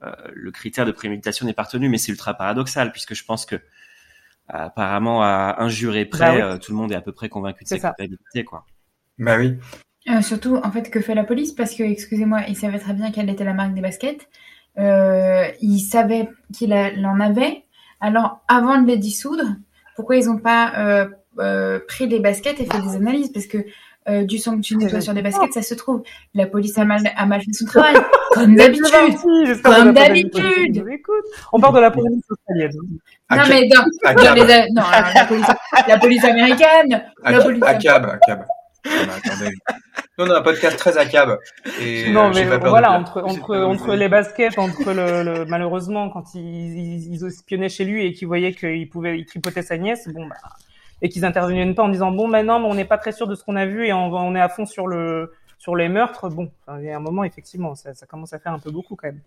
[0.00, 3.56] le critère de préméditation n'est pas retenu, mais c'est ultra paradoxal puisque je pense que
[4.46, 7.68] apparemment à un juré près, bah tout le monde est à peu près convaincu de
[7.68, 8.64] sa culpabilité, quoi.
[9.18, 9.58] Bah oui.
[10.22, 11.52] surtout, en fait, que fait la police?
[11.52, 14.28] Parce que, excusez-moi, il savait très bien quelle était la marque des baskets.
[14.78, 17.64] Euh, il savait qu'il en avait.
[18.00, 19.44] Alors, avant de les dissoudre,
[19.96, 21.08] pourquoi ils n'ont pas euh,
[21.38, 23.32] euh, pris les baskets et fait des analyses?
[23.32, 23.58] Parce que
[24.08, 26.02] euh, du sang que tu nettoies sur des baskets, ça se trouve.
[26.34, 27.94] La police a mal, a mal fait son travail,
[28.32, 29.62] comme d'habitude.
[29.62, 30.84] Comme d'habitude.
[31.52, 32.72] On parle de la police australienne.
[33.30, 33.84] Non, mais dans,
[34.14, 34.82] dans les, non,
[35.14, 35.46] la, police,
[35.86, 37.04] la police américaine.
[37.24, 37.62] la police...
[37.62, 38.44] ACAB, ACAB.
[38.84, 39.54] Attendez
[40.18, 41.38] on a un podcast très à cab.
[41.80, 47.12] Et non, euh, mais voilà, entre, entre, entre les baskets, entre le, malheureusement, quand ils,
[47.12, 50.36] ils, espionnaient chez lui et qu'ils voyaient qu'il pouvait, il tripotait sa nièce, bon, bah,
[51.00, 53.34] et qu'ils intervenaient pas en disant, bon, maintenant, mais on n'est pas très sûr de
[53.34, 56.28] ce qu'on a vu et on, on, est à fond sur le, sur les meurtres.
[56.28, 58.96] Bon, il y a un moment, effectivement, ça, ça commence à faire un peu beaucoup
[58.96, 59.20] quand même.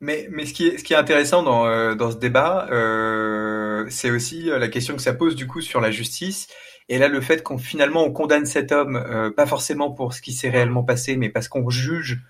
[0.00, 3.86] Mais, mais ce, qui est, ce qui est intéressant dans, euh, dans ce débat, euh,
[3.88, 6.48] c'est aussi euh, la question que ça pose du coup sur la justice
[6.88, 10.22] et là, le fait qu'on finalement on condamne cet homme, euh, pas forcément pour ce
[10.22, 12.20] qui s'est réellement passé, mais parce qu'on juge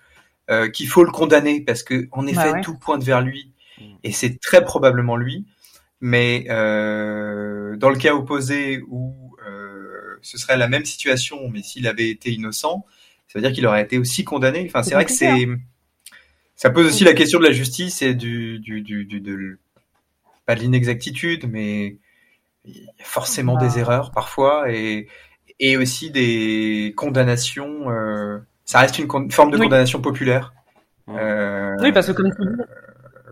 [0.50, 3.84] euh, qu'il faut le condamner, parce que en effet bah tout pointe vers lui, mm.
[4.04, 5.44] et c'est très probablement lui.
[6.00, 11.86] Mais euh, dans le cas opposé où euh, ce serait la même situation, mais s'il
[11.86, 12.84] avait été innocent,
[13.28, 14.64] ça veut dire qu'il aurait été aussi condamné.
[14.66, 15.48] Enfin, c'est vrai que c'est
[16.54, 19.58] ça pose aussi la question de la justice et du, du, du, du de
[20.46, 21.96] pas de l'inexactitude, mais
[22.66, 25.08] il y a forcément des erreurs parfois et,
[25.60, 27.90] et aussi des condamnations.
[27.90, 30.52] Euh, ça reste une, forme de condamnation populaire.
[31.08, 32.66] Euh, oui, parce que comme euh,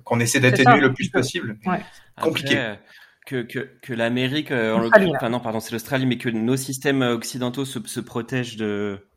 [0.05, 1.59] qu'on essaie d'atténuer le plus possible.
[1.67, 1.81] Ouais.
[2.21, 2.75] Compliqué.
[3.27, 7.03] que, que, que l'Amérique, euh, en enfin non, pardon, c'est l'Australie, mais que nos systèmes
[7.03, 9.09] occidentaux se, se protègent de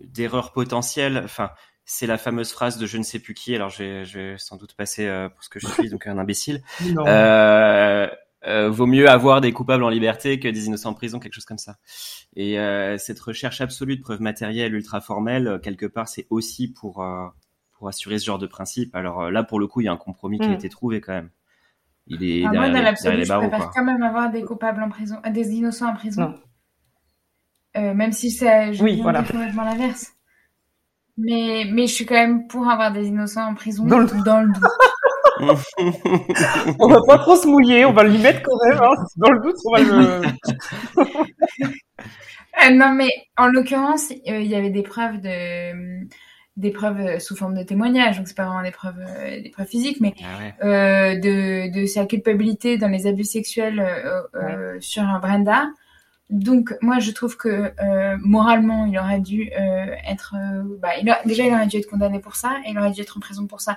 [0.00, 1.22] d'erreurs potentielles.
[1.24, 1.50] Enfin,
[1.84, 3.54] c'est la fameuse phrase de je ne sais plus qui.
[3.54, 6.06] Alors, je vais, je vais sans doute passer euh, pour ce que je suis, donc
[6.06, 6.62] un imbécile.
[6.92, 7.06] Non.
[7.06, 8.08] Euh,
[8.46, 11.44] euh, vaut mieux avoir des coupables en liberté que des innocents en prison, quelque chose
[11.44, 11.76] comme ça.
[12.36, 16.68] Et euh, cette recherche absolue de preuves matérielles ultra formelles, euh, quelque part, c'est aussi
[16.72, 17.26] pour euh,
[17.72, 18.94] pour assurer ce genre de principe.
[18.94, 20.54] Alors euh, là, pour le coup, il y a un compromis qui a Mm.
[20.54, 21.30] été trouvé quand même.
[22.06, 23.72] Il est Ah, moi, derrière, dans les- derrière l'absolu, je barreaux, préfère quoi.
[23.74, 26.22] quand même avoir des coupables en prison, euh, des innocents en prison.
[26.22, 26.34] Non.
[27.76, 29.22] Euh, même si ça, je Oui, viens voilà.
[29.22, 30.12] complètement l'inverse.
[31.16, 34.40] Mais, mais je suis quand même pour avoir des innocents en prison Dans le- dans
[34.42, 34.64] le doute.
[36.80, 38.78] On va pas trop se mouiller, on va le mettre quand même.
[38.82, 38.94] Hein.
[39.16, 40.22] Dans le doute, on va le.
[42.64, 46.06] Euh, non, mais en l'occurrence, euh, il y avait des preuves de,
[46.56, 49.66] des preuves sous forme de témoignages, donc c'est pas vraiment des preuves, euh, des preuves
[49.66, 50.54] physiques, mais Ah ouais.
[50.64, 55.66] euh, de, de sa culpabilité dans les abus sexuels euh, euh, sur Brenda.
[56.30, 57.48] Donc moi je trouve que
[57.82, 61.76] euh, moralement il aurait dû euh, être euh, bah, il a- déjà il aurait dû
[61.76, 63.76] être condamné pour ça et il aurait dû être en prison pour ça.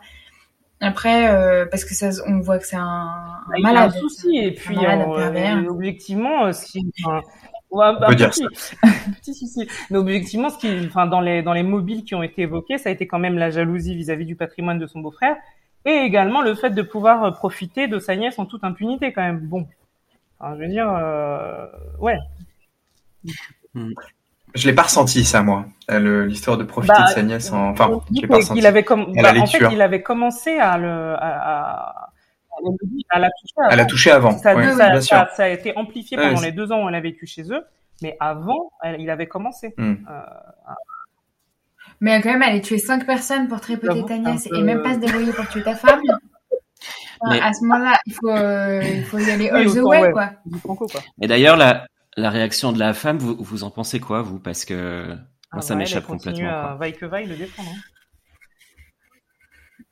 [0.79, 3.91] Après euh, parce que ça on voit que c'est un, un Il y a malade.
[3.95, 7.21] un souci, et puis malade, euh, objectivement, euh, ce qui, enfin,
[7.71, 8.47] ouais, bah, peut dire petit,
[9.21, 9.67] petit souci.
[9.89, 12.89] Mais objectivement, ce qui, enfin, dans les dans les mobiles qui ont été évoqués, ça
[12.89, 15.35] a été quand même la jalousie vis-à-vis du patrimoine de son beau-frère,
[15.85, 19.23] et également le fait de pouvoir euh, profiter de sa nièce en toute impunité, quand
[19.23, 19.39] même.
[19.39, 19.67] Bon,
[20.39, 21.67] enfin, je veux dire, euh,
[21.99, 22.17] ouais.
[24.57, 27.51] Je l'ai pas ressenti ça moi, euh, l'histoire de profiter Bah, de sa nièce.
[27.51, 27.69] En...
[27.69, 28.55] Enfin, on je l'ai pas ressenti.
[28.55, 32.09] qu'il avait comme, À la bah, en fait, il avait commencé à le, à, à,
[33.09, 33.53] à la toucher.
[33.69, 33.85] Elle a avant.
[33.87, 34.37] touché avant.
[34.37, 35.15] Ça, ouais, ça- bien sûr.
[35.17, 37.43] ça- ça a été amplifié Ouais, pendant les deux ans où elle a vécu chez
[37.53, 37.63] eux,
[38.01, 39.73] mais avant, elle- il avait commencé.
[39.77, 39.95] Hmm.
[40.09, 40.21] Euh,
[41.99, 44.93] Mais quand même aller tuer cinq personnes pour tripoter ta nièce peu- et même pas
[44.95, 46.01] se débrouiller pour tuer ta femme.
[47.19, 49.77] Enfin, Mais- À ce moment-là, il faut, euh, il faut y aller all Oui, the
[49.79, 50.11] autant, way, ouais.
[50.11, 50.29] quoi.
[50.45, 51.01] du Franco, quoi.
[51.19, 51.87] Et d'ailleurs, la,
[52.17, 54.39] la réaction de la femme, vous, vous en pensez quoi, vous?
[54.39, 55.15] Parce que
[55.53, 56.49] moi, Ah ça ouais, m'échappe complètement.
[56.49, 56.75] à quoi.
[56.75, 57.69] vaille que vaille le défendre.
[57.71, 57.81] hein.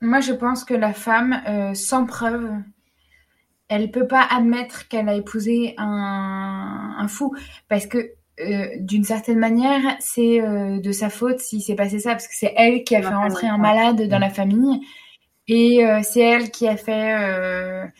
[0.00, 2.50] Moi, je pense que la femme, euh, sans preuve,
[3.68, 7.34] elle peut pas admettre qu'elle a épousé un, un fou.
[7.68, 12.10] Parce que, euh, d'une certaine manière, c'est euh, de sa faute s'il s'est passé ça.
[12.12, 13.60] Parce que c'est elle qui a fait rentrer un ouais.
[13.60, 14.80] malade dans la famille.
[15.48, 17.90] Et euh, c'est elle qui a fait...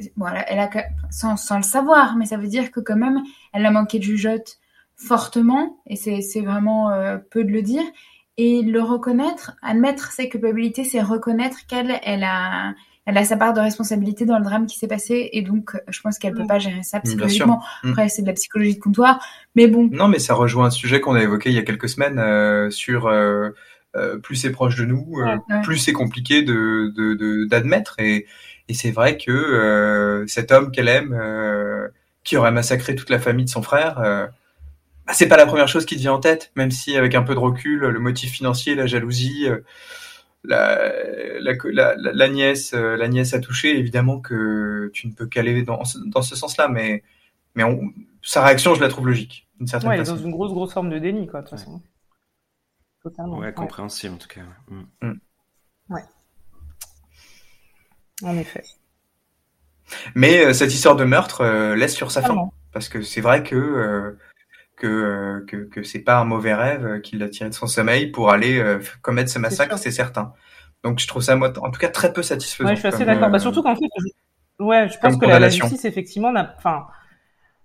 [0.00, 0.70] Euh, bon, elle a,
[1.10, 3.22] sans, sans le savoir, mais ça veut dire que quand même,
[3.52, 4.58] elle a manqué de jugeote
[4.96, 5.80] fortement.
[5.86, 7.82] Et c'est c'est vraiment euh, peu de le dire.
[8.36, 12.72] Et le reconnaître, admettre ses culpabilités, c'est reconnaître qu'elle, elle a,
[13.04, 15.30] elle a sa part de responsabilité dans le drame qui s'est passé.
[15.32, 16.46] Et donc, je pense qu'elle peut Mm.
[16.48, 17.02] pas gérer ça sûr.
[17.04, 17.62] psychologiquement.
[17.82, 17.88] Mm.
[17.90, 19.18] Après, c'est de la psychologie de comptoir.
[19.56, 21.88] Mais bon, Non, mais ça rejoint un sujet qu'on a évoqué il y a quelques
[21.88, 23.50] semaines euh, sur euh,
[23.96, 25.60] euh, plus c'est proche de nous, euh, Ouais.
[25.64, 27.96] plus c'est compliqué de de- de- d'admettre.
[27.98, 28.26] et
[28.68, 31.88] et c'est vrai que euh, cet homme qu'elle aime, euh,
[32.24, 34.26] qui aurait massacré toute la famille de son frère, euh,
[35.06, 37.22] bah, c'est pas la première chose qui te vient en tête, même si avec un
[37.22, 39.60] peu de recul, le motif financier, la jalousie, euh,
[40.44, 40.92] la,
[41.40, 45.26] la, la, la- la nièce, euh, la nièce a touché, évidemment que tu ne peux
[45.26, 47.02] qu'aller dans, ce- dans ce sens-là, mais,
[47.54, 47.92] mais on-
[48.22, 50.16] sa réaction, je la trouve logique, d'une certaine Ouais, elle est façon.
[50.16, 51.64] dans une grosse, grosse forme de déni, quoi, de toute Ouais.
[51.64, 51.82] façon.
[53.02, 53.38] Totalement.
[53.38, 54.40] Ouais, compréhensible en tout cas.
[55.02, 55.08] ouais.
[55.08, 55.14] Mm.
[58.22, 58.64] En effet.
[60.14, 62.54] Mais euh, cette histoire de meurtre euh, laisse sur sa faim, Totalement.
[62.72, 64.18] parce que c'est vrai que euh,
[64.76, 68.10] que, euh, que que c'est pas un mauvais rêve qu'il a tiré de son sommeil
[68.10, 68.62] pour aller
[69.02, 70.32] commettre ce massacre, c'est certain.
[70.84, 72.68] Donc je trouve ça moi en tout cas très peu satisfaisant.
[72.68, 73.30] Ouais, je suis assez d'accord.
[73.30, 74.64] Bah, surtout qu'en fait, je...
[74.64, 76.86] ouais, je pense que la, justice, effectivement, n'a, enfin,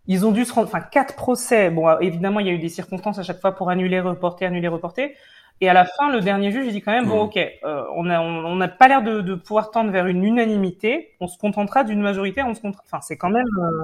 [0.08, 1.70] ils ont dû se rendre, enfin, quatre procès.
[1.70, 4.68] Bon, évidemment, il y a eu des circonstances à chaque fois pour annuler, reporter, annuler,
[4.68, 5.16] reporter.
[5.64, 7.28] Et à la fin, le dernier juge, il dit quand même, bon, Mhm.
[7.28, 10.22] ok, euh, on a, on on n'a pas l'air de, de pouvoir tendre vers une
[10.26, 11.16] unanimité.
[11.22, 12.44] On se contentera d'une majorité.
[12.44, 12.82] On se contente...
[12.86, 13.46] Enfin, c'est quand même.
[13.62, 13.84] euh,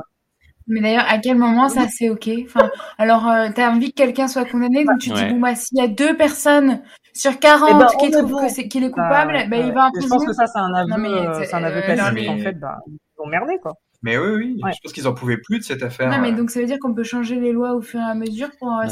[0.67, 2.29] mais d'ailleurs, à quel moment ça c'est ok?
[2.45, 5.27] Enfin, alors, euh, t'as envie que quelqu'un soit condamné, donc tu te Ouais.
[5.27, 6.81] dis bon bah s'il y a deux personnes
[7.13, 8.41] sur 40 Eh ben, qui trouvent avoue.
[8.41, 9.67] que c'est qu'il est bah, coupable, ouais, bah, ouais.
[9.67, 10.15] il va en Je prison.
[10.17, 12.13] pense que ça, c'est un aveu, Non, mais, euh, c'est un aveu classique.
[12.13, 13.71] mais- En fait, bah, ils ont merdé, quoi.
[14.03, 14.71] Mais oui, oui, Ouais.
[14.73, 16.09] je pense qu'ils en pouvaient plus de cette affaire.
[16.11, 18.13] Non, mais donc ça veut dire qu'on peut changer les lois au fur et à
[18.15, 18.85] mesure pour euh,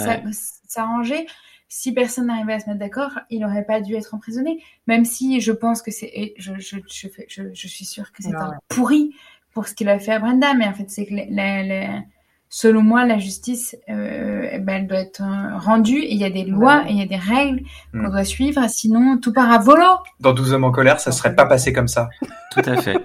[0.67, 1.27] s'arranger.
[1.69, 4.63] Si personne n'arrivait à se mettre d'accord, il n'aurait pas dû être emprisonné.
[4.87, 8.23] Même si je pense que c'est, je, je, je, fais- je, je suis sûre que
[8.23, 9.13] c'est un pourri
[9.53, 12.01] pour ce qu'il a fait à Brenda, mais en fait c'est que la, la- la-
[12.49, 16.23] selon moi la justice, euh, eh ben, elle doit être euh, rendue et il y
[16.23, 16.89] a des lois Ouais.
[16.89, 19.83] et il y a des règles qu'on doit suivre, sinon tout part à volo.
[20.21, 22.07] Dans 12 hommes en colère, ça serait pas passé comme ça.
[22.51, 22.95] Tout à fait.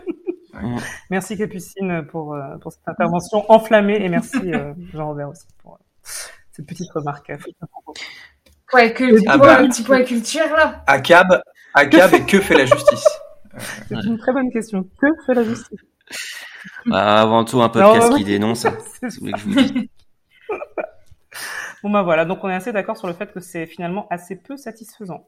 [1.10, 5.80] Merci Capucine pour, euh, pour cette intervention enflammée et merci euh, Jean-Robert aussi pour
[6.52, 7.32] cette petite remarque.
[8.74, 9.58] Euh, Ouais, que, Ah bah.
[9.60, 10.82] un petit point culture là.
[10.86, 11.42] Acab,
[11.74, 13.06] Acab et que fait la justice
[13.88, 14.84] C'est une très bonne question.
[15.00, 15.80] Que fait la justice
[16.86, 18.64] Bah, avant tout, un podcast Non, qui dénonce.
[18.64, 18.76] hein.
[19.00, 19.72] C'est Si vous voulez que je vous dise.
[21.82, 24.36] Bon bah voilà, donc on est assez d'accord sur le fait que c'est finalement assez
[24.36, 25.26] peu satisfaisant.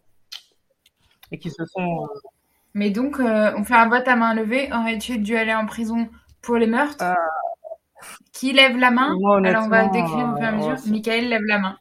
[1.32, 2.05] Et qu'ils se sont...
[2.05, 2.07] euh,
[2.74, 4.68] Mais donc, euh, on fait un vote à main levée.
[4.72, 6.09] Aurais-tu dû aller en prison
[6.42, 7.16] pour les meurtres Ah.
[8.32, 10.76] Qui lève la main Moi, Alors, on va décrire au fur et à euh, mesure.
[10.92, 11.76] Michael lève la main.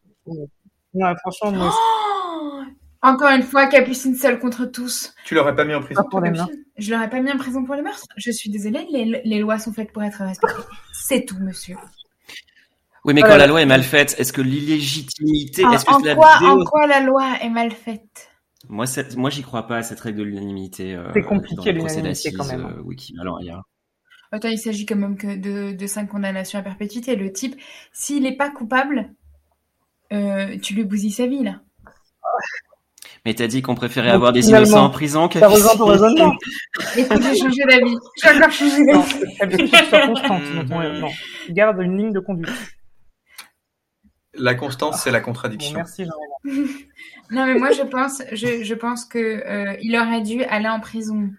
[0.94, 2.62] Non, franchement, moi, Oh
[3.02, 5.14] Encore une fois, Capucine seule contre tous.
[5.26, 6.48] Tu l'aurais pas mis en prison pas pour les mains.
[6.78, 8.06] Je l'aurais pas mis en prison pour les meurtres.
[8.18, 10.64] Je suis désolée, les, les lois sont faites pour être respectées.
[10.94, 11.76] C'est tout, monsieur.
[13.06, 13.36] Oui, mais Voilà.
[13.36, 16.62] quand la loi est mal faite, est-ce que l'illégitimité, est-ce que en la quoi, vidéo
[16.62, 18.30] en quoi la loi est mal faite?
[18.70, 20.96] Moi, c'est- moi, j'y crois pas à cette règle de l'unanimité.
[20.96, 22.74] euh, C'est compliqué, dans le procès l'unanimité, quand d'assises, même.
[22.78, 23.14] euh, wiki.
[23.20, 23.62] Alors, il y a.
[24.32, 27.18] Attends, il s'agit quand même que de, de cinq condamnations à perpétuité.
[27.18, 27.60] Le type,
[27.91, 29.14] s'il n'est pas coupable,
[30.14, 31.55] euh, tu lui bousilles sa vie, là.
[33.26, 36.34] Mais t'as dit qu'on préférait Donc, avoir des innocents en prison Ça rejoint ton raisonnement.
[36.97, 37.95] Écoute, j'ai changé d'avis.
[38.22, 39.72] J'ai encore changé d'avis.
[40.07, 41.11] constante dans ton raisonnement.
[41.49, 42.49] Garde une ligne de conduite.
[44.36, 45.76] La constance, c'est la Bon, contradiction.
[45.76, 46.51] merci, Jean.
[47.32, 50.80] Non, mais moi, je pense, je, je pense que euh, il aurait dû aller en
[50.80, 51.30] prison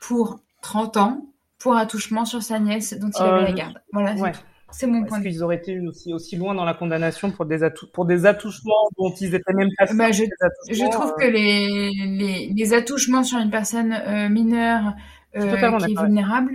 [0.00, 1.26] pour 30 ans
[1.58, 3.82] pour attouchement sur sa nièce dont il Euh, avait la garde.
[3.92, 4.32] Voilà, c'est Ouais.
[4.32, 4.40] tout.
[4.72, 5.30] C'est mon point Est-ce de vue.
[5.34, 8.88] qu'ils auraient été aussi, aussi loin dans la condamnation pour des, atou- pour des attouchements
[8.98, 10.24] dont ils étaient même pas Bah, je-
[10.70, 14.94] Je trouve euh, que les, les, les attouchements sur une personne euh, mineure
[15.36, 16.52] euh, qui est vulnérable,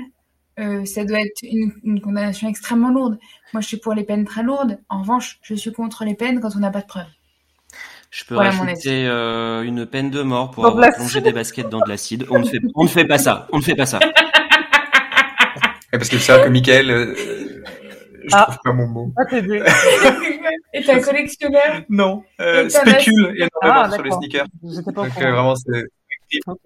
[0.59, 3.17] euh, ça doit être une, une condamnation extrêmement lourde.
[3.53, 4.79] Moi, je suis pour les peines très lourdes.
[4.89, 7.05] En revanche, je suis contre les peines quand on n'a pas de preuves.
[8.11, 11.79] Je peux Voilà rajouter euh, une peine de mort pour avoir plongé des baskets dans
[11.81, 12.25] de l'acide.
[12.29, 13.47] On ne fait, on ne fait pas ça.
[13.51, 13.99] On ne fait pas ça.
[15.93, 17.15] Et parce que c'est vrai que Michael, euh,
[18.27, 18.43] je Ah.
[18.45, 19.13] trouve pas mon mot.
[19.17, 19.41] Ah, t'es
[20.73, 22.23] Et t'es un collectionneur Non.
[22.41, 24.47] Euh, spécule énormément Ah, sur les sneakers.
[24.63, 25.83] J'étais pas Donc euh, vraiment, c'est
[26.47, 26.59] Ok.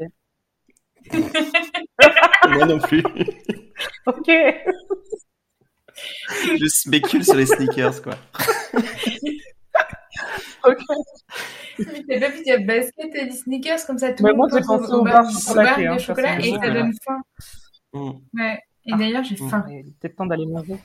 [2.50, 3.04] Moi non plus.
[4.06, 4.32] Ok.
[6.60, 8.14] Je spécule sur les sneakers, quoi.
[10.66, 10.78] Ok.
[11.80, 14.34] Mais t'as pas vu, il y a basket et des sneakers comme ça, tout le
[14.34, 17.22] moi, monde pense au, bar, au bar hein, de chocolat et ça donne faim.
[17.94, 18.12] Mm.
[18.34, 18.60] Ouais.
[18.86, 18.98] Et Ah.
[18.98, 19.50] d'ailleurs, j'ai Mm.
[19.50, 19.66] faim.
[19.70, 20.76] Il est peut-être temps d'aller manger.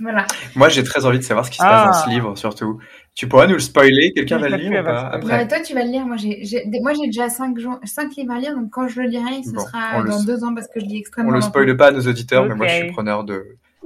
[0.00, 0.26] Voilà.
[0.56, 1.86] Moi, j'ai très envie de savoir ce qui se Ah.
[1.86, 2.78] passe dans ce livre, surtout.
[3.14, 5.84] Tu pourras nous le spoiler Quelqu'un va le lire ou pas après toi, tu vas
[5.84, 6.06] le lire.
[6.06, 9.08] Moi, j'ai, j'ai- moi, j'ai déjà 5 cinq livres à lire, donc quand je le
[9.08, 11.76] lirai, ce Bon, sera dans 2 ans parce que je lis On extrêmement le spoile
[11.76, 13.44] pas à nos auditeurs, mais moi, je suis preneur de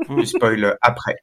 [0.08, 1.16] du spoil après.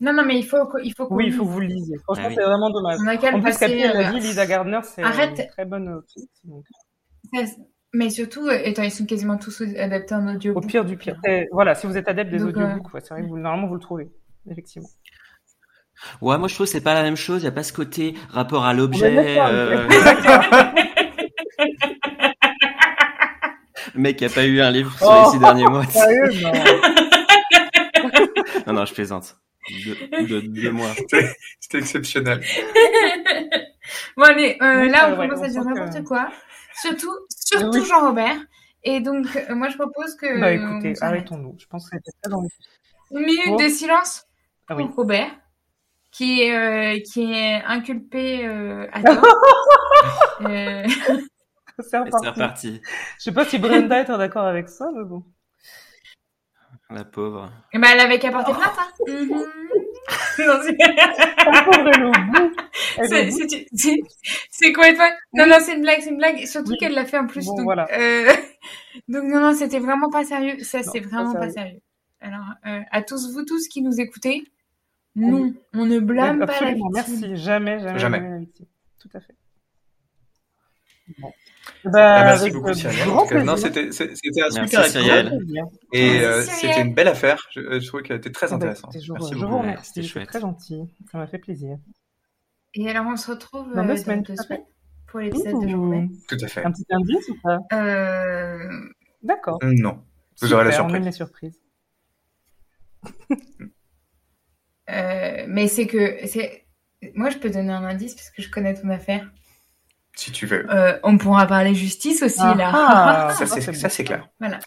[0.00, 1.96] Non, non, mais il faut, il faut qu'on Oui, il faut que vous le lisiez.
[2.04, 2.34] Franchement, Ah oui.
[2.36, 2.98] c'est vraiment dommage.
[3.02, 3.78] On a qu'à En le plus, Capi, passer.
[3.78, 5.38] elle a euh, dit Lisa Gardner, c'est Arrête.
[5.38, 6.26] une très bonne autrice.
[7.94, 10.52] Mais surtout, euh, étant, ils sont quasiment tous adaptés en audio.
[10.54, 11.16] Au pire du pire.
[11.26, 13.68] Et voilà, si vous êtes adepte des Donc, audiobooks, ouais, c'est vrai que vous, normalement,
[13.68, 14.10] vous le trouvez.
[14.50, 14.88] Effectivement.
[16.20, 17.42] Ouais, moi je trouve que c'est pas la même chose.
[17.42, 19.14] Il y a pas ce côté rapport à l'objet.
[19.14, 19.88] d'accord, euh,
[23.94, 25.22] Le mec qui a pas eu un livre sur Oh.
[25.24, 25.84] les six derniers mois.
[25.90, 26.52] Sérieux Non.
[28.66, 29.36] Non, non, je plaisante.
[30.28, 30.90] Deux, mois.
[31.60, 32.40] C'était exceptionnel.
[34.16, 36.30] Bon, allez, euh, Oui, là, on commence à dire n'importe quoi.
[36.74, 37.86] Surtout, surtout Oui.
[37.86, 38.36] Jean-Robert.
[38.84, 40.40] Et donc, euh, moi, je propose que.
[40.40, 41.56] Bah écoutez, arrêtons-nous.
[41.58, 42.48] Je pense que c'était très dans le...
[43.12, 44.24] Une minute de silence
[44.68, 44.86] Ah oui.
[44.96, 45.30] Robert,
[46.10, 49.24] qui est, euh, qui est inculpé euh, à tort.
[50.42, 50.84] Euh,
[51.78, 52.80] C'est Et reparti.
[53.18, 55.22] Je sais pas si Brenda est d'accord avec ça, mais bon.
[56.88, 57.50] La pauvre.
[57.72, 58.72] eh ben, elle avait qu'à porter plainte.
[58.78, 58.88] Hein.
[59.08, 59.44] Mhm.
[60.38, 60.76] Non, c'est-
[64.72, 65.04] complètement.
[65.32, 66.46] Non, non, c'est une blague, c'est une blague.
[66.46, 66.76] Surtout Oui.
[66.78, 67.44] qu'elle l'a fait en plus.
[67.46, 67.88] Bon, donc, voilà.
[67.92, 68.30] euh,
[69.08, 70.58] donc, non, non, c'était vraiment pas sérieux.
[70.62, 71.52] Ça, c'est vraiment pas sérieux.
[71.52, 71.80] sérieux.
[72.20, 74.44] Alors, euh, à tous vous tous qui nous écoutez,
[75.16, 76.90] non, on ne blâme pas la victime.
[76.94, 77.36] merci.
[77.36, 78.18] Jamais, jamais, Jamais.
[78.18, 78.66] jamais la victime.
[79.00, 79.34] Tout à fait.
[81.18, 81.32] Bon.
[81.84, 83.58] Ah, Bah, merci beaucoup, euh, Cyrielle.
[83.58, 85.38] c'était un Merci, super Cyrielle.
[85.92, 87.46] Et euh, c'était une belle affaire.
[87.52, 88.96] Je, je trouvais qu'elle était très Ah bah, intéressante.
[89.00, 89.58] je, Merci je vous beaucoup.
[89.58, 90.28] Remercie, c'était chouette.
[90.28, 90.82] très gentil.
[91.10, 91.78] Ça m'a fait plaisir.
[92.74, 94.54] Et alors, on se retrouve Dans euh, deux semaines, deux tout à fait.
[94.54, 94.64] semaines
[95.06, 95.74] pour l'épisode de.
[95.74, 96.08] Ouh.
[96.28, 96.64] Tout à fait.
[96.64, 97.58] Un petit indice ou pas?
[97.72, 98.68] Euh,
[99.22, 99.58] D'accord.
[99.62, 100.02] Non.
[100.40, 100.96] Vous aurez la Super, On surprise.
[101.00, 101.60] aime les surprises.
[104.90, 106.64] euh, mais c'est que c'est.
[107.14, 109.28] Moi, je peux donner un indice parce que je connais ton affaire.
[110.14, 110.66] Si tu veux.
[110.72, 112.70] Euh, on pourra parler justice aussi là.
[112.72, 113.88] Ah, Ça, c'est bon.
[113.90, 114.28] c'est clair.
[114.40, 114.58] Voilà.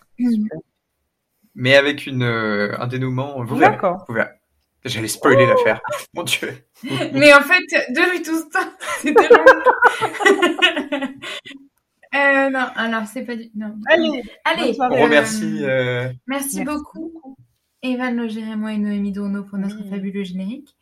[1.55, 3.71] Mais avec une, euh, un dénouement, vous verrez.
[3.71, 4.05] D'accord.
[4.07, 4.29] Vous verrez.
[4.85, 5.81] J'allais spoiler l'affaire.
[6.13, 6.53] Mon dieu.
[7.13, 9.43] Mais en fait, depuis tout ce temps, c'était long.
[12.15, 13.49] euh, non, alors c'est pas du.
[13.55, 13.75] Non.
[13.89, 14.77] Allez, Allez.
[14.79, 15.59] On remercie.
[15.63, 17.35] euh, Merci, Merci beaucoup,
[17.81, 19.89] Evan Logérémo et Noémie Dourneau pour notre Oui.
[19.89, 20.75] fabuleux générique.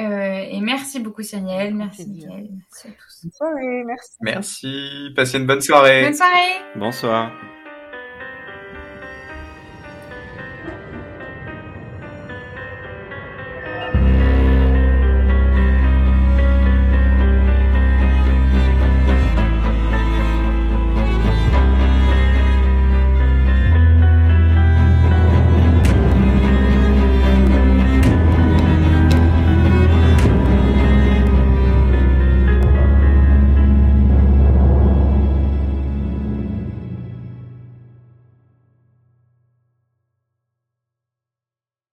[0.00, 0.04] Euh,
[0.50, 1.74] et merci beaucoup, Cyrielle.
[1.74, 2.06] Merci.
[2.06, 2.48] Mickaël.
[2.52, 3.20] Merci à tous.
[3.22, 4.16] bonne soirée, merci.
[4.20, 5.12] Merci.
[5.16, 6.04] Passez une bonne soirée.
[6.04, 6.52] Bonne soirée!
[6.76, 7.32] Bonsoir.